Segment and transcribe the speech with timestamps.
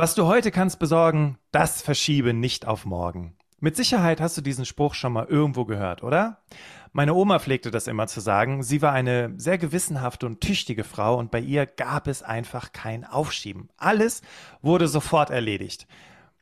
[0.00, 3.36] Was du heute kannst besorgen, das verschiebe nicht auf morgen.
[3.58, 6.38] Mit Sicherheit hast du diesen Spruch schon mal irgendwo gehört, oder?
[6.94, 8.62] Meine Oma pflegte das immer zu sagen.
[8.62, 13.04] Sie war eine sehr gewissenhafte und tüchtige Frau und bei ihr gab es einfach kein
[13.04, 13.68] Aufschieben.
[13.76, 14.22] Alles
[14.62, 15.86] wurde sofort erledigt.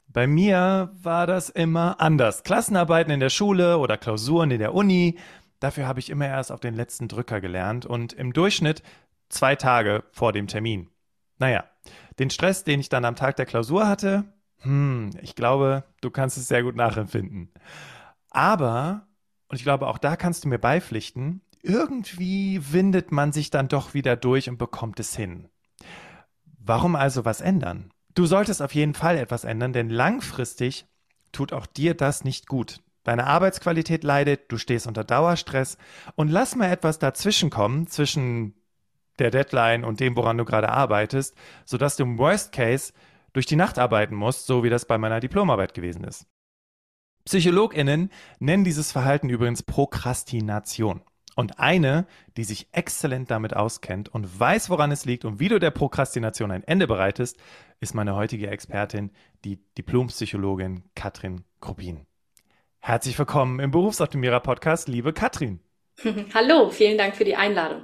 [0.07, 2.45] Bei mir war das immer anders.
[2.45, 5.19] Klassenarbeiten in der Schule oder Klausuren in der Uni,
[5.59, 8.85] dafür habe ich immer erst auf den letzten Drücker gelernt und im Durchschnitt
[9.31, 10.91] zwei Tage vor dem Termin.
[11.41, 11.65] Naja,
[12.19, 14.25] den Stress, den ich dann am Tag der Klausur hatte,
[14.61, 17.51] hm, ich glaube, du kannst es sehr gut nachempfinden.
[18.31, 19.07] Aber,
[19.49, 23.95] und ich glaube, auch da kannst du mir beipflichten, irgendwie windet man sich dann doch
[23.95, 25.49] wieder durch und bekommt es hin.
[26.59, 27.91] Warum also was ändern?
[28.15, 30.87] Du solltest auf jeden Fall etwas ändern, denn langfristig
[31.33, 32.81] tut auch dir das nicht gut.
[33.05, 35.79] Deine Arbeitsqualität leidet, du stehst unter Dauerstress
[36.15, 38.55] und lass mal etwas dazwischen kommen, zwischen
[39.19, 42.93] der Deadline und dem, woran du gerade arbeitest, sodass du im Worst Case
[43.33, 46.27] durch die Nacht arbeiten musst, so wie das bei meiner Diplomarbeit gewesen ist.
[47.25, 51.03] PsychologInnen nennen dieses Verhalten übrigens Prokrastination.
[51.37, 55.61] Und eine, die sich exzellent damit auskennt und weiß, woran es liegt und wie du
[55.61, 57.37] der Prokrastination ein Ende bereitest,
[57.79, 59.13] ist meine heutige Expertin,
[59.45, 62.07] die Diplompsychologin Katrin Krupin.
[62.81, 65.61] Herzlich willkommen im Berufsoptimierer Podcast, liebe Katrin.
[66.35, 67.83] Hallo, vielen Dank für die Einladung.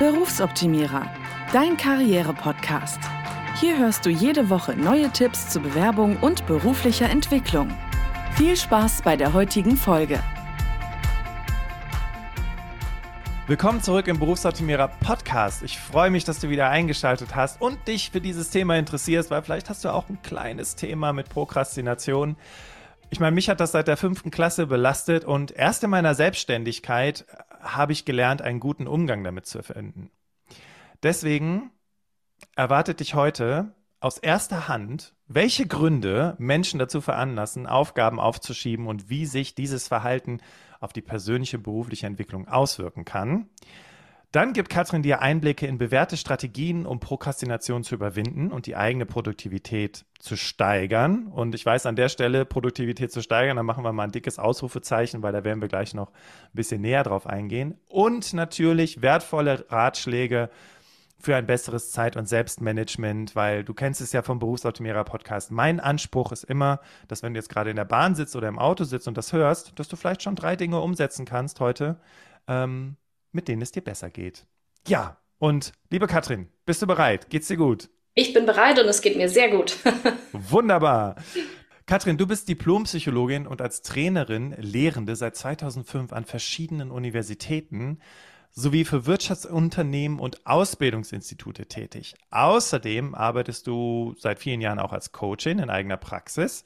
[0.00, 1.08] Berufsoptimierer,
[1.52, 2.98] dein Karriere-Podcast.
[3.60, 7.70] Hier hörst du jede Woche neue Tipps zur Bewerbung und beruflicher Entwicklung.
[8.32, 10.18] Viel Spaß bei der heutigen Folge.
[13.46, 15.62] Willkommen zurück im Berufsoptimierer Podcast.
[15.62, 19.42] Ich freue mich, dass du wieder eingeschaltet hast und dich für dieses Thema interessierst, weil
[19.42, 22.34] vielleicht hast du auch ein kleines Thema mit Prokrastination.
[23.10, 27.24] Ich meine, mich hat das seit der fünften Klasse belastet und erst in meiner Selbstständigkeit
[27.64, 30.10] habe ich gelernt, einen guten Umgang damit zu finden.
[31.02, 31.70] Deswegen
[32.56, 39.26] erwartet dich heute aus erster Hand, welche Gründe Menschen dazu veranlassen, Aufgaben aufzuschieben und wie
[39.26, 40.40] sich dieses Verhalten
[40.80, 43.48] auf die persönliche berufliche Entwicklung auswirken kann.
[44.34, 49.06] Dann gibt Katrin dir Einblicke in bewährte Strategien, um Prokrastination zu überwinden und die eigene
[49.06, 51.28] Produktivität zu steigern.
[51.28, 54.40] Und ich weiß an der Stelle, Produktivität zu steigern, da machen wir mal ein dickes
[54.40, 57.78] Ausrufezeichen, weil da werden wir gleich noch ein bisschen näher drauf eingehen.
[57.88, 60.50] Und natürlich wertvolle Ratschläge
[61.20, 65.52] für ein besseres Zeit- und Selbstmanagement, weil du kennst es ja vom Berufsoptimierer Podcast.
[65.52, 68.58] Mein Anspruch ist immer, dass wenn du jetzt gerade in der Bahn sitzt oder im
[68.58, 72.00] Auto sitzt und das hörst, dass du vielleicht schon drei Dinge umsetzen kannst heute,
[72.48, 72.96] ähm,
[73.34, 74.46] mit denen es dir besser geht.
[74.86, 77.28] Ja, und liebe Katrin, bist du bereit?
[77.30, 77.90] Geht's dir gut?
[78.14, 79.76] Ich bin bereit und es geht mir sehr gut.
[80.32, 81.16] Wunderbar.
[81.86, 87.98] Katrin, du bist Diplompsychologin und als Trainerin Lehrende seit 2005 an verschiedenen Universitäten
[88.52, 92.14] sowie für Wirtschaftsunternehmen und Ausbildungsinstitute tätig.
[92.30, 96.64] Außerdem arbeitest du seit vielen Jahren auch als Coachin in eigener Praxis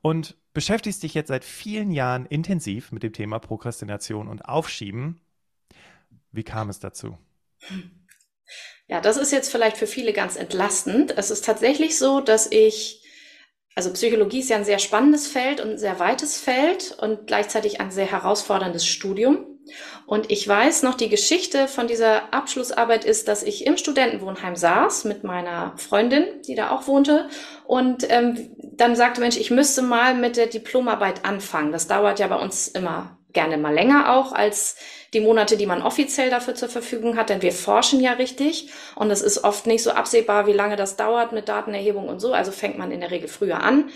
[0.00, 5.20] und beschäftigst dich jetzt seit vielen Jahren intensiv mit dem Thema Prokrastination und Aufschieben.
[6.36, 7.16] Wie kam es dazu?
[8.88, 11.16] Ja, das ist jetzt vielleicht für viele ganz entlastend.
[11.16, 13.02] Es ist tatsächlich so, dass ich,
[13.74, 17.80] also Psychologie ist ja ein sehr spannendes Feld und ein sehr weites Feld und gleichzeitig
[17.80, 19.46] ein sehr herausforderndes Studium.
[20.06, 25.04] Und ich weiß noch, die Geschichte von dieser Abschlussarbeit ist, dass ich im Studentenwohnheim saß
[25.04, 27.28] mit meiner Freundin, die da auch wohnte.
[27.64, 31.72] Und ähm, dann sagte Mensch, ich müsste mal mit der Diplomarbeit anfangen.
[31.72, 34.76] Das dauert ja bei uns immer gerne mal länger auch als
[35.12, 39.10] die Monate, die man offiziell dafür zur Verfügung hat, denn wir forschen ja richtig und
[39.10, 42.32] es ist oft nicht so absehbar, wie lange das dauert mit Datenerhebung und so.
[42.32, 43.90] Also fängt man in der Regel früher an.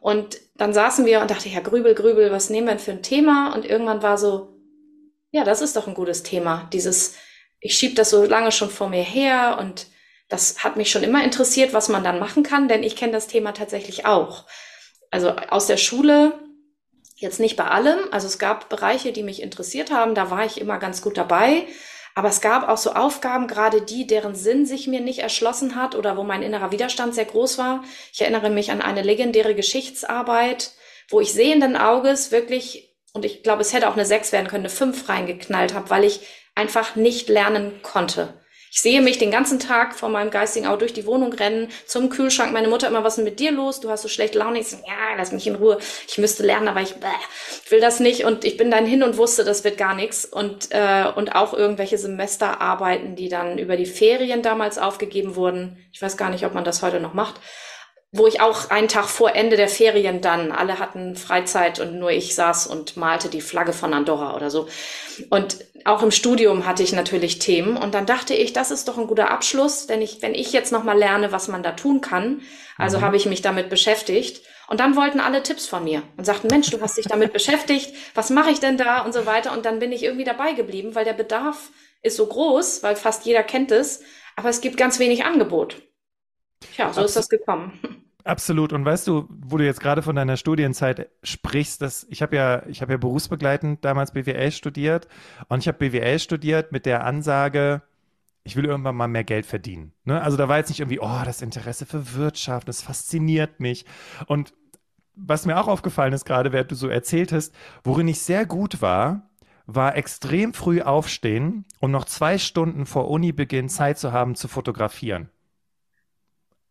[0.00, 3.02] Und dann saßen wir und dachte, ja, Grübel, Grübel, was nehmen wir denn für ein
[3.02, 3.54] Thema?
[3.54, 4.56] Und irgendwann war so,
[5.30, 6.68] ja, das ist doch ein gutes Thema.
[6.72, 7.14] Dieses,
[7.60, 9.86] ich schieb das so lange schon vor mir her und
[10.28, 13.28] das hat mich schon immer interessiert, was man dann machen kann, denn ich kenne das
[13.28, 14.46] Thema tatsächlich auch.
[15.10, 16.45] Also aus der Schule,
[17.16, 20.60] jetzt nicht bei allem, also es gab Bereiche, die mich interessiert haben, da war ich
[20.60, 21.66] immer ganz gut dabei.
[22.14, 25.94] Aber es gab auch so Aufgaben, gerade die, deren Sinn sich mir nicht erschlossen hat
[25.94, 27.84] oder wo mein innerer Widerstand sehr groß war.
[28.10, 30.72] Ich erinnere mich an eine legendäre Geschichtsarbeit,
[31.10, 34.66] wo ich sehenden Auges wirklich und ich glaube, es hätte auch eine 6 werden können,
[34.66, 36.20] eine 5 reingeknallt habe, weil ich
[36.54, 38.34] einfach nicht lernen konnte.
[38.76, 42.10] Ich sehe mich den ganzen Tag vor meinem geistigen Auto durch die Wohnung rennen, zum
[42.10, 42.52] Kühlschrank.
[42.52, 43.80] Meine Mutter immer, was ist denn mit dir los?
[43.80, 44.58] Du hast so schlecht Laune.
[44.58, 45.78] Ich so, ja, lass mich in Ruhe.
[46.06, 47.06] Ich müsste lernen, aber ich, bäh,
[47.64, 48.26] ich will das nicht.
[48.26, 50.26] Und ich bin dann hin und wusste, das wird gar nichts.
[50.26, 55.78] Und, äh, und auch irgendwelche Semesterarbeiten, die dann über die Ferien damals aufgegeben wurden.
[55.90, 57.40] Ich weiß gar nicht, ob man das heute noch macht
[58.12, 62.10] wo ich auch einen Tag vor Ende der Ferien dann, alle hatten Freizeit und nur
[62.10, 64.68] ich saß und malte die Flagge von Andorra oder so.
[65.28, 68.96] Und auch im Studium hatte ich natürlich Themen und dann dachte ich, das ist doch
[68.96, 72.42] ein guter Abschluss, denn ich, wenn ich jetzt nochmal lerne, was man da tun kann,
[72.78, 73.02] also mhm.
[73.02, 76.70] habe ich mich damit beschäftigt und dann wollten alle Tipps von mir und sagten, Mensch,
[76.70, 79.78] du hast dich damit beschäftigt, was mache ich denn da und so weiter und dann
[79.78, 81.70] bin ich irgendwie dabei geblieben, weil der Bedarf
[82.02, 84.02] ist so groß, weil fast jeder kennt es,
[84.36, 85.82] aber es gibt ganz wenig Angebot.
[86.60, 87.08] Tja, so Absolut.
[87.08, 87.72] ist das gekommen.
[88.24, 88.72] Absolut.
[88.72, 92.66] Und weißt du, wo du jetzt gerade von deiner Studienzeit sprichst, dass ich habe ja,
[92.66, 95.06] ich habe ja berufsbegleitend damals BWL studiert
[95.48, 97.82] und ich habe BWL studiert mit der Ansage,
[98.42, 99.92] ich will irgendwann mal mehr Geld verdienen.
[100.04, 100.20] Ne?
[100.20, 103.84] Also da war jetzt nicht irgendwie, oh, das Interesse für Wirtschaft, das fasziniert mich.
[104.26, 104.54] Und
[105.14, 107.54] was mir auch aufgefallen ist, gerade während du so erzählt hast,
[107.84, 109.30] worin ich sehr gut war,
[109.66, 115.28] war extrem früh aufstehen, um noch zwei Stunden vor Unibeginn Zeit zu haben zu fotografieren.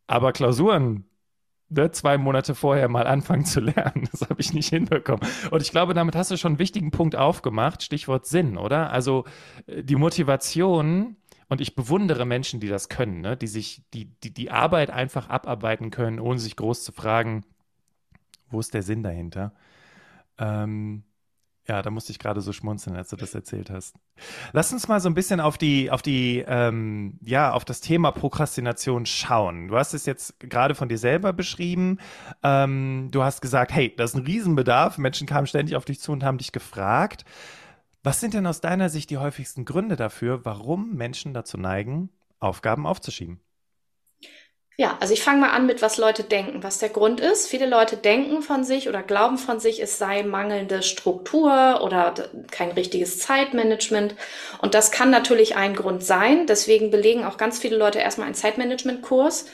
[0.07, 1.05] Aber Klausuren
[1.69, 4.07] ne, zwei Monate vorher mal anfangen zu lernen.
[4.11, 5.27] Das habe ich nicht hinbekommen.
[5.51, 8.91] Und ich glaube, damit hast du schon einen wichtigen Punkt aufgemacht, Stichwort Sinn, oder?
[8.91, 9.25] Also
[9.67, 11.17] äh, die Motivation,
[11.47, 13.37] und ich bewundere Menschen, die das können, ne?
[13.37, 17.45] die sich die, die, die Arbeit einfach abarbeiten können, ohne sich groß zu fragen,
[18.49, 19.53] wo ist der Sinn dahinter?
[20.37, 21.03] Ähm,
[21.67, 23.95] ja, da musste ich gerade so schmunzeln, als du das erzählt hast.
[24.53, 28.11] Lass uns mal so ein bisschen auf die, auf die, ähm, ja, auf das Thema
[28.11, 29.67] Prokrastination schauen.
[29.69, 31.97] Du hast es jetzt gerade von dir selber beschrieben.
[32.43, 34.97] Ähm, du hast gesagt, hey, das ist ein Riesenbedarf.
[34.99, 37.25] Menschen kamen ständig auf dich zu und haben dich gefragt.
[38.03, 42.09] Was sind denn aus deiner Sicht die häufigsten Gründe dafür, warum Menschen dazu neigen,
[42.39, 43.39] Aufgaben aufzuschieben?
[44.77, 47.47] Ja, also ich fange mal an mit, was Leute denken, was der Grund ist.
[47.47, 52.13] Viele Leute denken von sich oder glauben von sich, es sei mangelnde Struktur oder
[52.51, 54.15] kein richtiges Zeitmanagement.
[54.61, 56.45] Und das kann natürlich ein Grund sein.
[56.45, 59.45] Deswegen belegen auch ganz viele Leute erstmal einen Zeitmanagement-Kurs.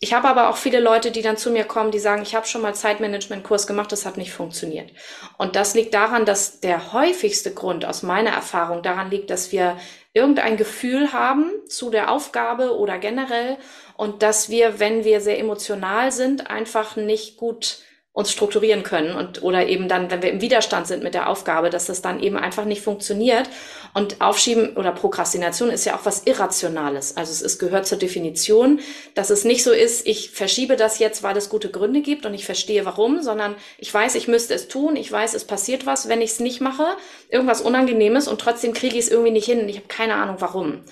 [0.00, 2.46] Ich habe aber auch viele Leute, die dann zu mir kommen, die sagen, ich habe
[2.46, 4.90] schon mal Zeitmanagement-Kurs gemacht, das hat nicht funktioniert.
[5.38, 9.76] Und das liegt daran, dass der häufigste Grund aus meiner Erfahrung daran liegt, dass wir
[10.12, 13.56] irgendein Gefühl haben zu der Aufgabe oder generell
[13.96, 17.78] und dass wir, wenn wir sehr emotional sind, einfach nicht gut
[18.12, 21.70] uns strukturieren können und oder eben dann, wenn wir im Widerstand sind mit der Aufgabe,
[21.70, 23.48] dass das dann eben einfach nicht funktioniert.
[23.94, 27.16] Und Aufschieben oder Prokrastination ist ja auch was Irrationales.
[27.16, 28.80] Also es ist, gehört zur Definition,
[29.14, 32.34] dass es nicht so ist, ich verschiebe das jetzt, weil es gute Gründe gibt und
[32.34, 36.08] ich verstehe warum, sondern ich weiß, ich müsste es tun, ich weiß, es passiert was,
[36.08, 36.86] wenn ich es nicht mache,
[37.28, 40.36] irgendwas Unangenehmes und trotzdem kriege ich es irgendwie nicht hin und ich habe keine Ahnung
[40.40, 40.82] warum.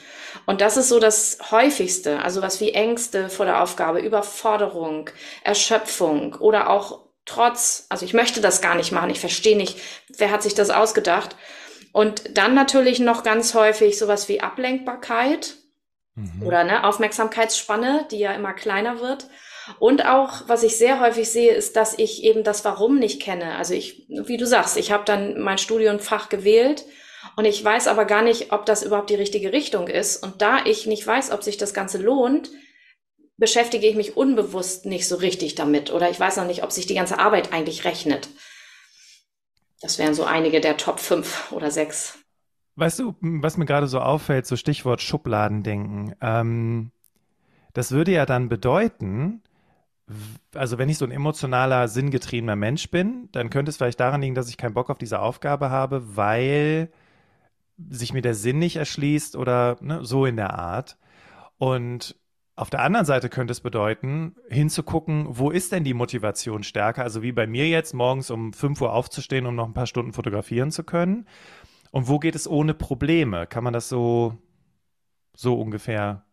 [0.46, 5.10] Und das ist so das häufigste, also was wie Ängste vor der Aufgabe, Überforderung,
[5.42, 9.78] Erschöpfung oder auch trotz, also ich möchte das gar nicht machen, ich verstehe nicht,
[10.16, 11.36] wer hat sich das ausgedacht.
[11.92, 15.54] Und dann natürlich noch ganz häufig sowas wie Ablenkbarkeit
[16.14, 16.42] mhm.
[16.44, 19.26] oder ne, Aufmerksamkeitsspanne, die ja immer kleiner wird.
[19.78, 23.56] Und auch, was ich sehr häufig sehe, ist, dass ich eben das Warum nicht kenne.
[23.56, 26.84] Also ich, wie du sagst, ich habe dann mein Studienfach gewählt
[27.36, 30.22] und ich weiß aber gar nicht, ob das überhaupt die richtige Richtung ist.
[30.22, 32.50] Und da ich nicht weiß, ob sich das Ganze lohnt,
[33.38, 36.86] beschäftige ich mich unbewusst nicht so richtig damit oder ich weiß noch nicht, ob sich
[36.86, 38.28] die ganze Arbeit eigentlich rechnet.
[39.80, 42.18] Das wären so einige der Top 5 oder 6.
[42.74, 46.14] Weißt du, was mir gerade so auffällt, so Stichwort Schubladendenken.
[46.20, 46.90] Ähm,
[47.74, 49.42] das würde ja dann bedeuten,
[50.54, 54.34] also wenn ich so ein emotionaler, sinngetriebener Mensch bin, dann könnte es vielleicht daran liegen,
[54.34, 56.90] dass ich keinen Bock auf diese Aufgabe habe, weil
[57.88, 60.96] sich mir der Sinn nicht erschließt oder ne, so in der Art.
[61.58, 62.16] Und
[62.58, 67.04] auf der anderen Seite könnte es bedeuten, hinzugucken, wo ist denn die Motivation stärker?
[67.04, 70.12] Also wie bei mir jetzt, morgens um 5 Uhr aufzustehen, um noch ein paar Stunden
[70.12, 71.28] fotografieren zu können.
[71.92, 73.46] Und wo geht es ohne Probleme?
[73.46, 74.36] Kann man das so,
[75.34, 76.24] so ungefähr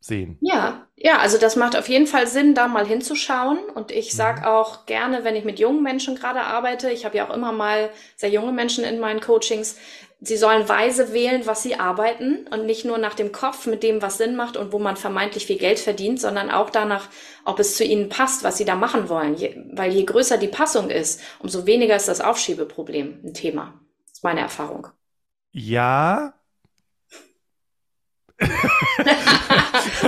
[0.00, 0.38] sehen?
[0.40, 3.58] Ja, ja, also das macht auf jeden Fall Sinn, da mal hinzuschauen.
[3.74, 4.46] Und ich sage mhm.
[4.46, 7.90] auch gerne, wenn ich mit jungen Menschen gerade arbeite, ich habe ja auch immer mal
[8.16, 9.76] sehr junge Menschen in meinen Coachings,
[10.20, 14.00] sie sollen weise wählen, was sie arbeiten und nicht nur nach dem Kopf mit dem,
[14.02, 17.08] was Sinn macht und wo man vermeintlich viel Geld verdient, sondern auch danach,
[17.44, 19.34] ob es zu ihnen passt, was sie da machen wollen.
[19.34, 23.74] Je, weil je größer die Passung ist, umso weniger ist das Aufschiebeproblem ein Thema.
[24.04, 24.86] Das ist meine Erfahrung.
[25.50, 26.34] Ja,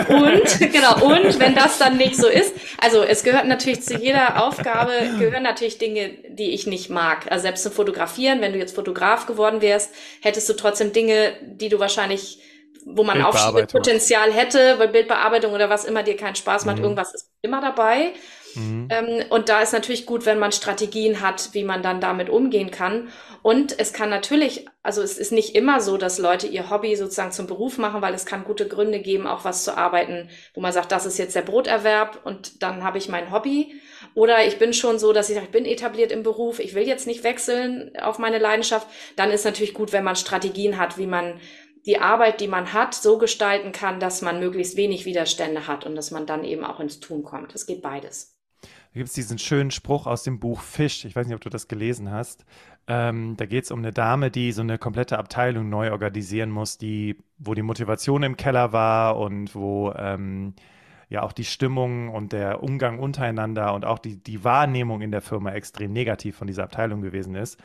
[0.08, 4.44] und, genau, und wenn das dann nicht so ist, also es gehört natürlich zu jeder
[4.44, 7.30] Aufgabe, gehören natürlich Dinge, die ich nicht mag.
[7.30, 11.68] Also selbst zum Fotografieren, wenn du jetzt Fotograf geworden wärst, hättest du trotzdem Dinge, die
[11.68, 12.40] du wahrscheinlich,
[12.84, 16.84] wo man Aufschiebepotenzial hätte, weil Bildbearbeitung oder was immer dir keinen Spaß macht, mhm.
[16.84, 18.12] irgendwas ist immer dabei.
[18.56, 18.88] Mhm.
[18.90, 22.70] Ähm, und da ist natürlich gut, wenn man Strategien hat, wie man dann damit umgehen
[22.70, 23.08] kann.
[23.42, 27.32] Und es kann natürlich, also es ist nicht immer so, dass Leute ihr Hobby sozusagen
[27.32, 30.72] zum Beruf machen, weil es kann gute Gründe geben, auch was zu arbeiten, wo man
[30.72, 33.80] sagt, das ist jetzt der Broterwerb und dann habe ich mein Hobby.
[34.14, 36.86] Oder ich bin schon so, dass ich sage, ich bin etabliert im Beruf, ich will
[36.86, 38.86] jetzt nicht wechseln auf meine Leidenschaft.
[39.16, 41.40] Dann ist natürlich gut, wenn man Strategien hat, wie man
[41.86, 45.96] die Arbeit, die man hat, so gestalten kann, dass man möglichst wenig Widerstände hat und
[45.96, 47.54] dass man dann eben auch ins Tun kommt.
[47.54, 48.33] Es geht beides.
[48.94, 51.04] Da gibt es diesen schönen Spruch aus dem Buch Fisch.
[51.04, 52.44] Ich weiß nicht, ob du das gelesen hast.
[52.86, 56.78] Ähm, da geht es um eine Dame, die so eine komplette Abteilung neu organisieren muss,
[56.78, 60.54] die, wo die Motivation im Keller war und wo ähm,
[61.08, 65.22] ja auch die Stimmung und der Umgang untereinander und auch die, die Wahrnehmung in der
[65.22, 67.58] Firma extrem negativ von dieser Abteilung gewesen ist.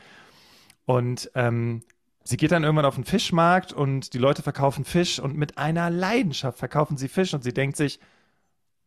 [0.84, 1.82] Und ähm,
[2.24, 5.90] sie geht dann irgendwann auf den Fischmarkt und die Leute verkaufen Fisch und mit einer
[5.90, 8.00] Leidenschaft verkaufen sie Fisch und sie denkt sich,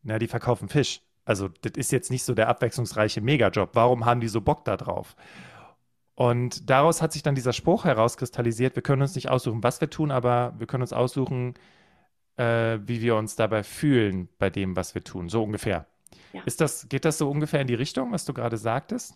[0.02, 1.00] na, die verkaufen Fisch.
[1.26, 3.70] Also, das ist jetzt nicht so der abwechslungsreiche Megajob.
[3.74, 5.16] Warum haben die so Bock da drauf?
[6.16, 9.90] Und daraus hat sich dann dieser Spruch herauskristallisiert, wir können uns nicht aussuchen, was wir
[9.90, 11.56] tun, aber wir können uns aussuchen,
[12.38, 15.30] äh, wie wir uns dabei fühlen bei dem, was wir tun.
[15.30, 15.88] So ungefähr.
[16.34, 16.42] Ja.
[16.46, 19.16] Ist das, geht das so ungefähr in die Richtung, was du gerade sagtest?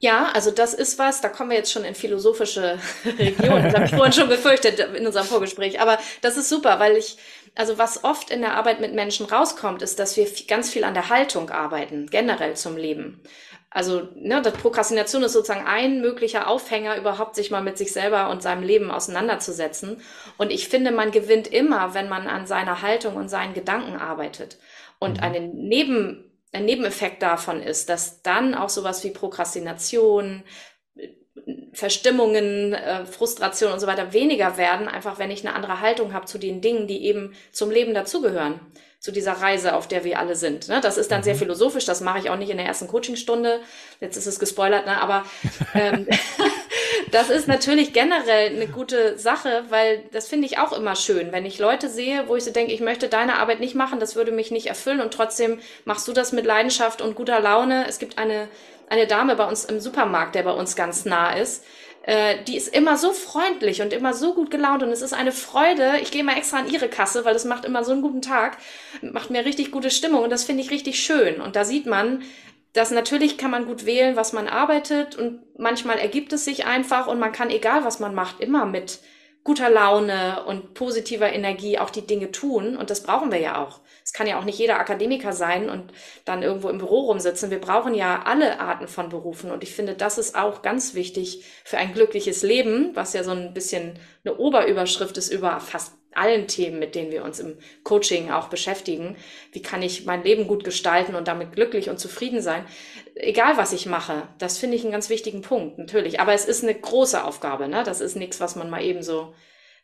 [0.00, 2.78] Ja, also das ist was, da kommen wir jetzt schon in philosophische
[3.18, 3.64] Regionen.
[3.64, 5.80] Das habe ich vorhin schon befürchtet in unserem Vorgespräch.
[5.80, 7.18] Aber das ist super, weil ich,
[7.58, 10.94] also was oft in der Arbeit mit Menschen rauskommt, ist, dass wir ganz viel an
[10.94, 13.20] der Haltung arbeiten, generell zum Leben.
[13.68, 18.30] Also, ne, das Prokrastination ist sozusagen ein möglicher Aufhänger, überhaupt sich mal mit sich selber
[18.30, 20.00] und seinem Leben auseinanderzusetzen.
[20.36, 24.58] Und ich finde, man gewinnt immer, wenn man an seiner Haltung und seinen Gedanken arbeitet.
[25.00, 25.24] Und mhm.
[25.24, 30.44] eine Neben, ein Nebeneffekt davon ist, dass dann auch sowas wie Prokrastination,
[31.72, 36.26] Verstimmungen, äh, Frustration und so weiter weniger werden, einfach wenn ich eine andere Haltung habe
[36.26, 38.60] zu den Dingen, die eben zum Leben dazugehören
[39.00, 40.68] zu dieser Reise, auf der wir alle sind.
[40.68, 40.80] Ne?
[40.80, 41.24] Das ist dann mhm.
[41.24, 43.60] sehr philosophisch, das mache ich auch nicht in der ersten Coachingstunde.
[44.00, 45.00] Jetzt ist es gespoilert, ne?
[45.00, 45.24] aber
[45.74, 46.08] ähm,
[47.12, 51.46] das ist natürlich generell eine gute Sache, weil das finde ich auch immer schön, wenn
[51.46, 54.32] ich Leute sehe, wo ich so denke, ich möchte deine Arbeit nicht machen, das würde
[54.32, 57.86] mich nicht erfüllen und trotzdem machst du das mit Leidenschaft und guter Laune.
[57.86, 58.48] Es gibt eine,
[58.90, 61.64] eine Dame bei uns im Supermarkt, der bei uns ganz nah ist,
[62.02, 65.32] äh, die ist immer so freundlich und immer so gut gelaunt und es ist eine
[65.32, 65.98] Freude.
[66.00, 68.56] Ich gehe mal extra an ihre Kasse, weil es macht immer so einen guten Tag,
[69.02, 71.40] macht mir richtig gute Stimmung und das finde ich richtig schön.
[71.40, 72.22] Und da sieht man,
[72.72, 77.08] dass natürlich kann man gut wählen, was man arbeitet und manchmal ergibt es sich einfach
[77.08, 79.00] und man kann, egal was man macht, immer mit
[79.44, 82.76] guter Laune und positiver Energie auch die Dinge tun.
[82.76, 83.80] Und das brauchen wir ja auch.
[84.08, 85.92] Es kann ja auch nicht jeder Akademiker sein und
[86.24, 87.50] dann irgendwo im Büro rumsitzen.
[87.50, 89.50] Wir brauchen ja alle Arten von Berufen.
[89.50, 93.32] Und ich finde, das ist auch ganz wichtig für ein glückliches Leben, was ja so
[93.32, 98.30] ein bisschen eine Oberüberschrift ist über fast allen Themen, mit denen wir uns im Coaching
[98.30, 99.18] auch beschäftigen.
[99.52, 102.64] Wie kann ich mein Leben gut gestalten und damit glücklich und zufrieden sein?
[103.14, 106.18] Egal, was ich mache, das finde ich einen ganz wichtigen Punkt, natürlich.
[106.18, 107.82] Aber es ist eine große Aufgabe, ne?
[107.84, 109.34] Das ist nichts, was man mal eben so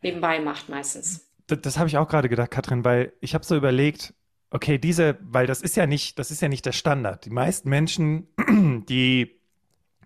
[0.01, 1.34] nebenbei macht meistens.
[1.47, 4.15] Das, das habe ich auch gerade gedacht, Katrin, weil ich habe so überlegt,
[4.51, 7.25] okay, diese, weil das ist ja nicht, das ist ja nicht der Standard.
[7.25, 8.29] Die meisten Menschen,
[8.89, 9.41] die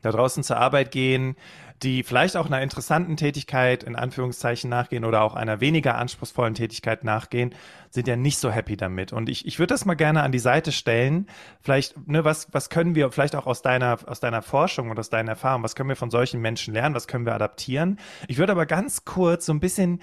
[0.03, 1.37] da draußen zur Arbeit gehen,
[1.83, 7.05] die vielleicht auch einer interessanten Tätigkeit in Anführungszeichen nachgehen oder auch einer weniger anspruchsvollen Tätigkeit
[7.05, 7.55] nachgehen,
[7.91, 9.13] sind ja nicht so happy damit.
[9.13, 11.27] Und ich, ich würde das mal gerne an die Seite stellen.
[11.61, 15.11] Vielleicht, ne, was, was können wir vielleicht auch aus deiner, aus deiner Forschung und aus
[15.11, 17.99] deiner Erfahrung, was können wir von solchen Menschen lernen, was können wir adaptieren?
[18.27, 20.01] Ich würde aber ganz kurz so ein bisschen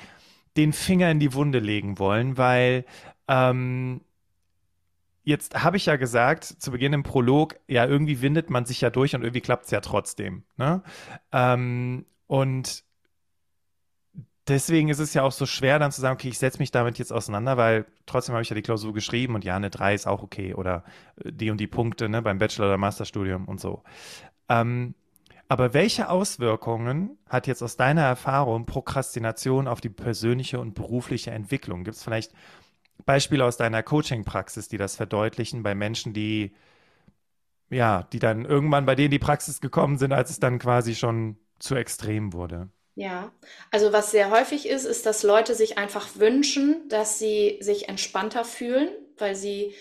[0.58, 2.86] den Finger in die Wunde legen wollen, weil
[3.28, 4.02] ähm,
[5.26, 8.92] Jetzt habe ich ja gesagt, zu Beginn im Prolog, ja, irgendwie windet man sich ja
[8.92, 10.44] durch und irgendwie klappt es ja trotzdem.
[10.56, 10.84] Ne?
[11.32, 12.84] Ähm, und
[14.48, 17.00] deswegen ist es ja auch so schwer, dann zu sagen, okay, ich setze mich damit
[17.00, 20.06] jetzt auseinander, weil trotzdem habe ich ja die Klausur geschrieben und ja, eine 3 ist
[20.06, 20.84] auch okay oder
[21.24, 23.82] äh, die und die Punkte ne, beim Bachelor- oder Masterstudium und so.
[24.48, 24.94] Ähm,
[25.48, 31.84] aber welche Auswirkungen hat jetzt aus deiner Erfahrung Prokrastination auf die persönliche und berufliche Entwicklung?
[31.84, 32.34] Gibt es vielleicht
[33.06, 36.54] Beispiele aus deiner Coaching-Praxis, die das verdeutlichen bei Menschen, die
[37.70, 41.38] ja, die dann irgendwann bei denen die Praxis gekommen sind, als es dann quasi schon
[41.60, 42.70] zu extrem wurde.
[42.96, 43.32] Ja,
[43.72, 48.46] also was sehr häufig ist, ist, dass Leute sich einfach wünschen, dass sie sich entspannter
[48.46, 49.74] fühlen, weil sie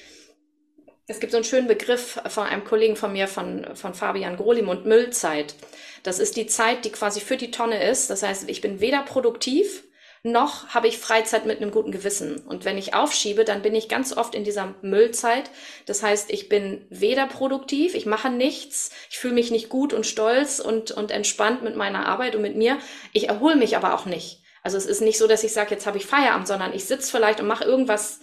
[1.07, 4.87] es gibt so einen schönen Begriff von einem Kollegen von mir, von, von Fabian Grolimund,
[4.87, 5.55] Müllzeit.
[6.03, 8.09] Das ist die Zeit, die quasi für die Tonne ist.
[8.09, 9.85] Das heißt, ich bin weder produktiv,
[10.27, 12.39] noch habe ich Freizeit mit einem guten Gewissen.
[12.39, 15.51] Und wenn ich aufschiebe, dann bin ich ganz oft in dieser Müllzeit.
[15.85, 20.07] Das heißt, ich bin weder produktiv, ich mache nichts, ich fühle mich nicht gut und
[20.07, 22.79] stolz und, und entspannt mit meiner Arbeit und mit mir.
[23.13, 24.43] Ich erhole mich aber auch nicht.
[24.63, 27.11] Also es ist nicht so, dass ich sage, jetzt habe ich Feierabend, sondern ich sitze
[27.11, 28.21] vielleicht und mache irgendwas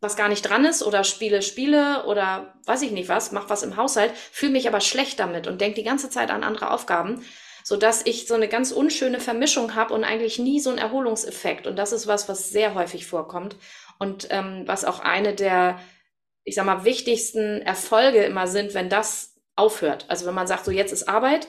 [0.00, 3.62] was gar nicht dran ist oder spiele Spiele oder weiß ich nicht was, mach was
[3.62, 7.24] im Haushalt, fühle mich aber schlecht damit und denke die ganze Zeit an andere Aufgaben,
[7.64, 11.66] so dass ich so eine ganz unschöne Vermischung habe und eigentlich nie so einen Erholungseffekt.
[11.66, 13.56] Und das ist was, was sehr häufig vorkommt
[13.98, 15.80] und ähm, was auch eine der,
[16.44, 20.06] ich sag mal, wichtigsten Erfolge immer sind, wenn das aufhört.
[20.08, 21.48] Also wenn man sagt, so jetzt ist Arbeit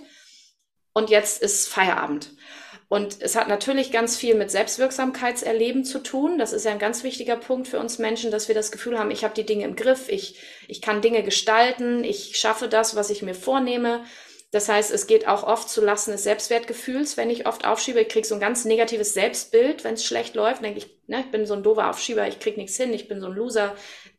[0.93, 2.31] und jetzt ist Feierabend.
[2.89, 6.39] Und es hat natürlich ganz viel mit Selbstwirksamkeitserleben zu tun.
[6.39, 9.11] Das ist ja ein ganz wichtiger Punkt für uns Menschen, dass wir das Gefühl haben,
[9.11, 13.11] ich habe die Dinge im Griff, ich, ich kann Dinge gestalten, ich schaffe das, was
[13.11, 14.03] ich mir vornehme.
[14.51, 18.01] Das heißt, es geht auch oft zu Lasten des Selbstwertgefühls, wenn ich oft aufschiebe.
[18.01, 20.63] Ich kriege so ein ganz negatives Selbstbild, wenn es schlecht läuft.
[20.63, 23.21] denke ich, ne, ich bin so ein doofer Aufschieber, ich krieg nichts hin, ich bin
[23.21, 23.75] so ein Loser.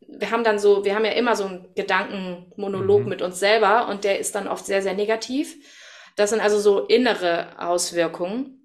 [0.07, 3.09] Wir haben dann so, wir haben ja immer so einen Gedankenmonolog mhm.
[3.09, 5.57] mit uns selber und der ist dann oft sehr, sehr negativ.
[6.15, 8.60] Das sind also so innere Auswirkungen.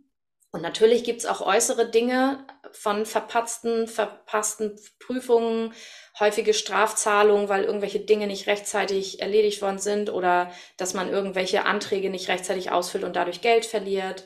[0.57, 5.75] Und natürlich gibt es auch äußere Dinge von verpatzten, verpassten Prüfungen,
[6.19, 12.09] häufige Strafzahlungen, weil irgendwelche Dinge nicht rechtzeitig erledigt worden sind oder dass man irgendwelche Anträge
[12.09, 14.25] nicht rechtzeitig ausfüllt und dadurch Geld verliert.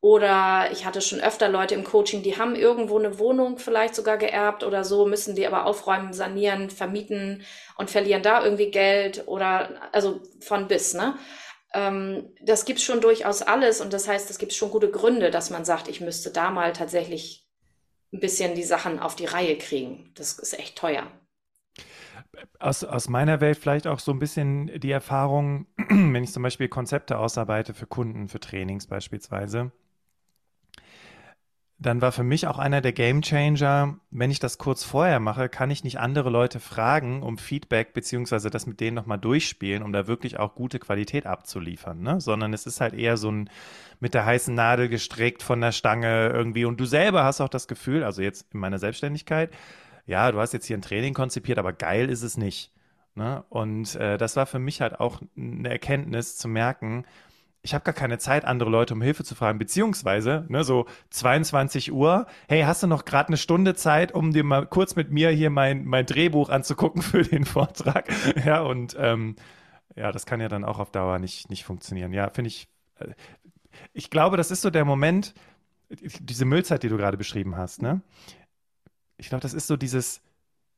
[0.00, 4.18] Oder ich hatte schon öfter Leute im Coaching, die haben irgendwo eine Wohnung vielleicht sogar
[4.18, 7.44] geerbt oder so, müssen die aber aufräumen, sanieren, vermieten
[7.76, 11.18] und verlieren da irgendwie Geld oder also von bis, ne?
[11.74, 15.50] Ähm, das gibt schon durchaus alles und das heißt, es gibt schon gute Gründe, dass
[15.50, 17.48] man sagt, ich müsste da mal tatsächlich
[18.12, 20.10] ein bisschen die Sachen auf die Reihe kriegen.
[20.14, 21.06] Das ist echt teuer.
[22.58, 26.68] Aus, aus meiner Welt vielleicht auch so ein bisschen die Erfahrung, wenn ich zum Beispiel
[26.68, 29.72] Konzepte ausarbeite für Kunden, für Trainings beispielsweise
[31.86, 35.48] dann war für mich auch einer der Game Changer, wenn ich das kurz vorher mache,
[35.48, 39.92] kann ich nicht andere Leute fragen um Feedback, beziehungsweise das mit denen nochmal durchspielen, um
[39.92, 42.20] da wirklich auch gute Qualität abzuliefern, ne?
[42.20, 43.50] Sondern es ist halt eher so ein
[44.00, 46.64] mit der heißen Nadel gestrickt von der Stange irgendwie.
[46.64, 49.50] Und du selber hast auch das Gefühl, also jetzt in meiner Selbstständigkeit,
[50.06, 52.72] ja, du hast jetzt hier ein Training konzipiert, aber geil ist es nicht.
[53.14, 53.44] Ne?
[53.48, 57.04] Und äh, das war für mich halt auch eine Erkenntnis zu merken,
[57.62, 61.92] ich habe gar keine Zeit, andere Leute um Hilfe zu fragen, beziehungsweise, ne, so 22
[61.92, 65.30] Uhr, hey, hast du noch gerade eine Stunde Zeit, um dir mal kurz mit mir
[65.30, 68.08] hier mein, mein Drehbuch anzugucken für den Vortrag?
[68.44, 69.36] Ja, und ähm,
[69.94, 72.12] ja, das kann ja dann auch auf Dauer nicht, nicht funktionieren.
[72.12, 73.10] Ja, finde ich, äh,
[73.92, 75.34] ich glaube, das ist so der Moment,
[75.90, 78.00] diese Müllzeit, die du gerade beschrieben hast, ne?
[79.16, 80.20] Ich glaube, das ist so dieses,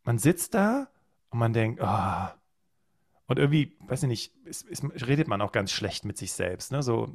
[0.03, 0.89] man sitzt da
[1.31, 2.29] und man denkt, oh,
[3.27, 6.73] und irgendwie, weiß ich nicht, ist, ist, redet man auch ganz schlecht mit sich selbst.
[6.73, 6.83] Ne?
[6.83, 7.09] So,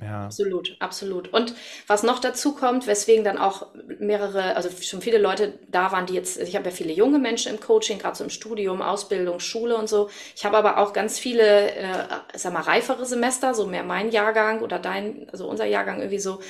[0.00, 0.26] ja.
[0.26, 1.32] Absolut, absolut.
[1.32, 1.54] Und
[1.88, 3.66] was noch dazu kommt, weswegen dann auch
[3.98, 7.52] mehrere, also schon viele Leute da waren, die jetzt, ich habe ja viele junge Menschen
[7.52, 10.08] im Coaching, gerade so im Studium, Ausbildung, Schule und so.
[10.36, 14.60] Ich habe aber auch ganz viele, äh, sag mal, reifere Semester, so mehr mein Jahrgang
[14.60, 16.40] oder dein, also unser Jahrgang irgendwie so.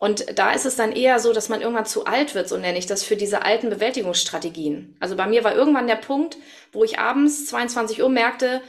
[0.00, 2.78] Und da ist es dann eher so, dass man irgendwann zu alt wird, so nenne
[2.78, 4.96] ich das, für diese alten Bewältigungsstrategien.
[4.98, 6.38] Also bei mir war irgendwann der Punkt,
[6.72, 8.62] wo ich abends 22 Uhr merkte,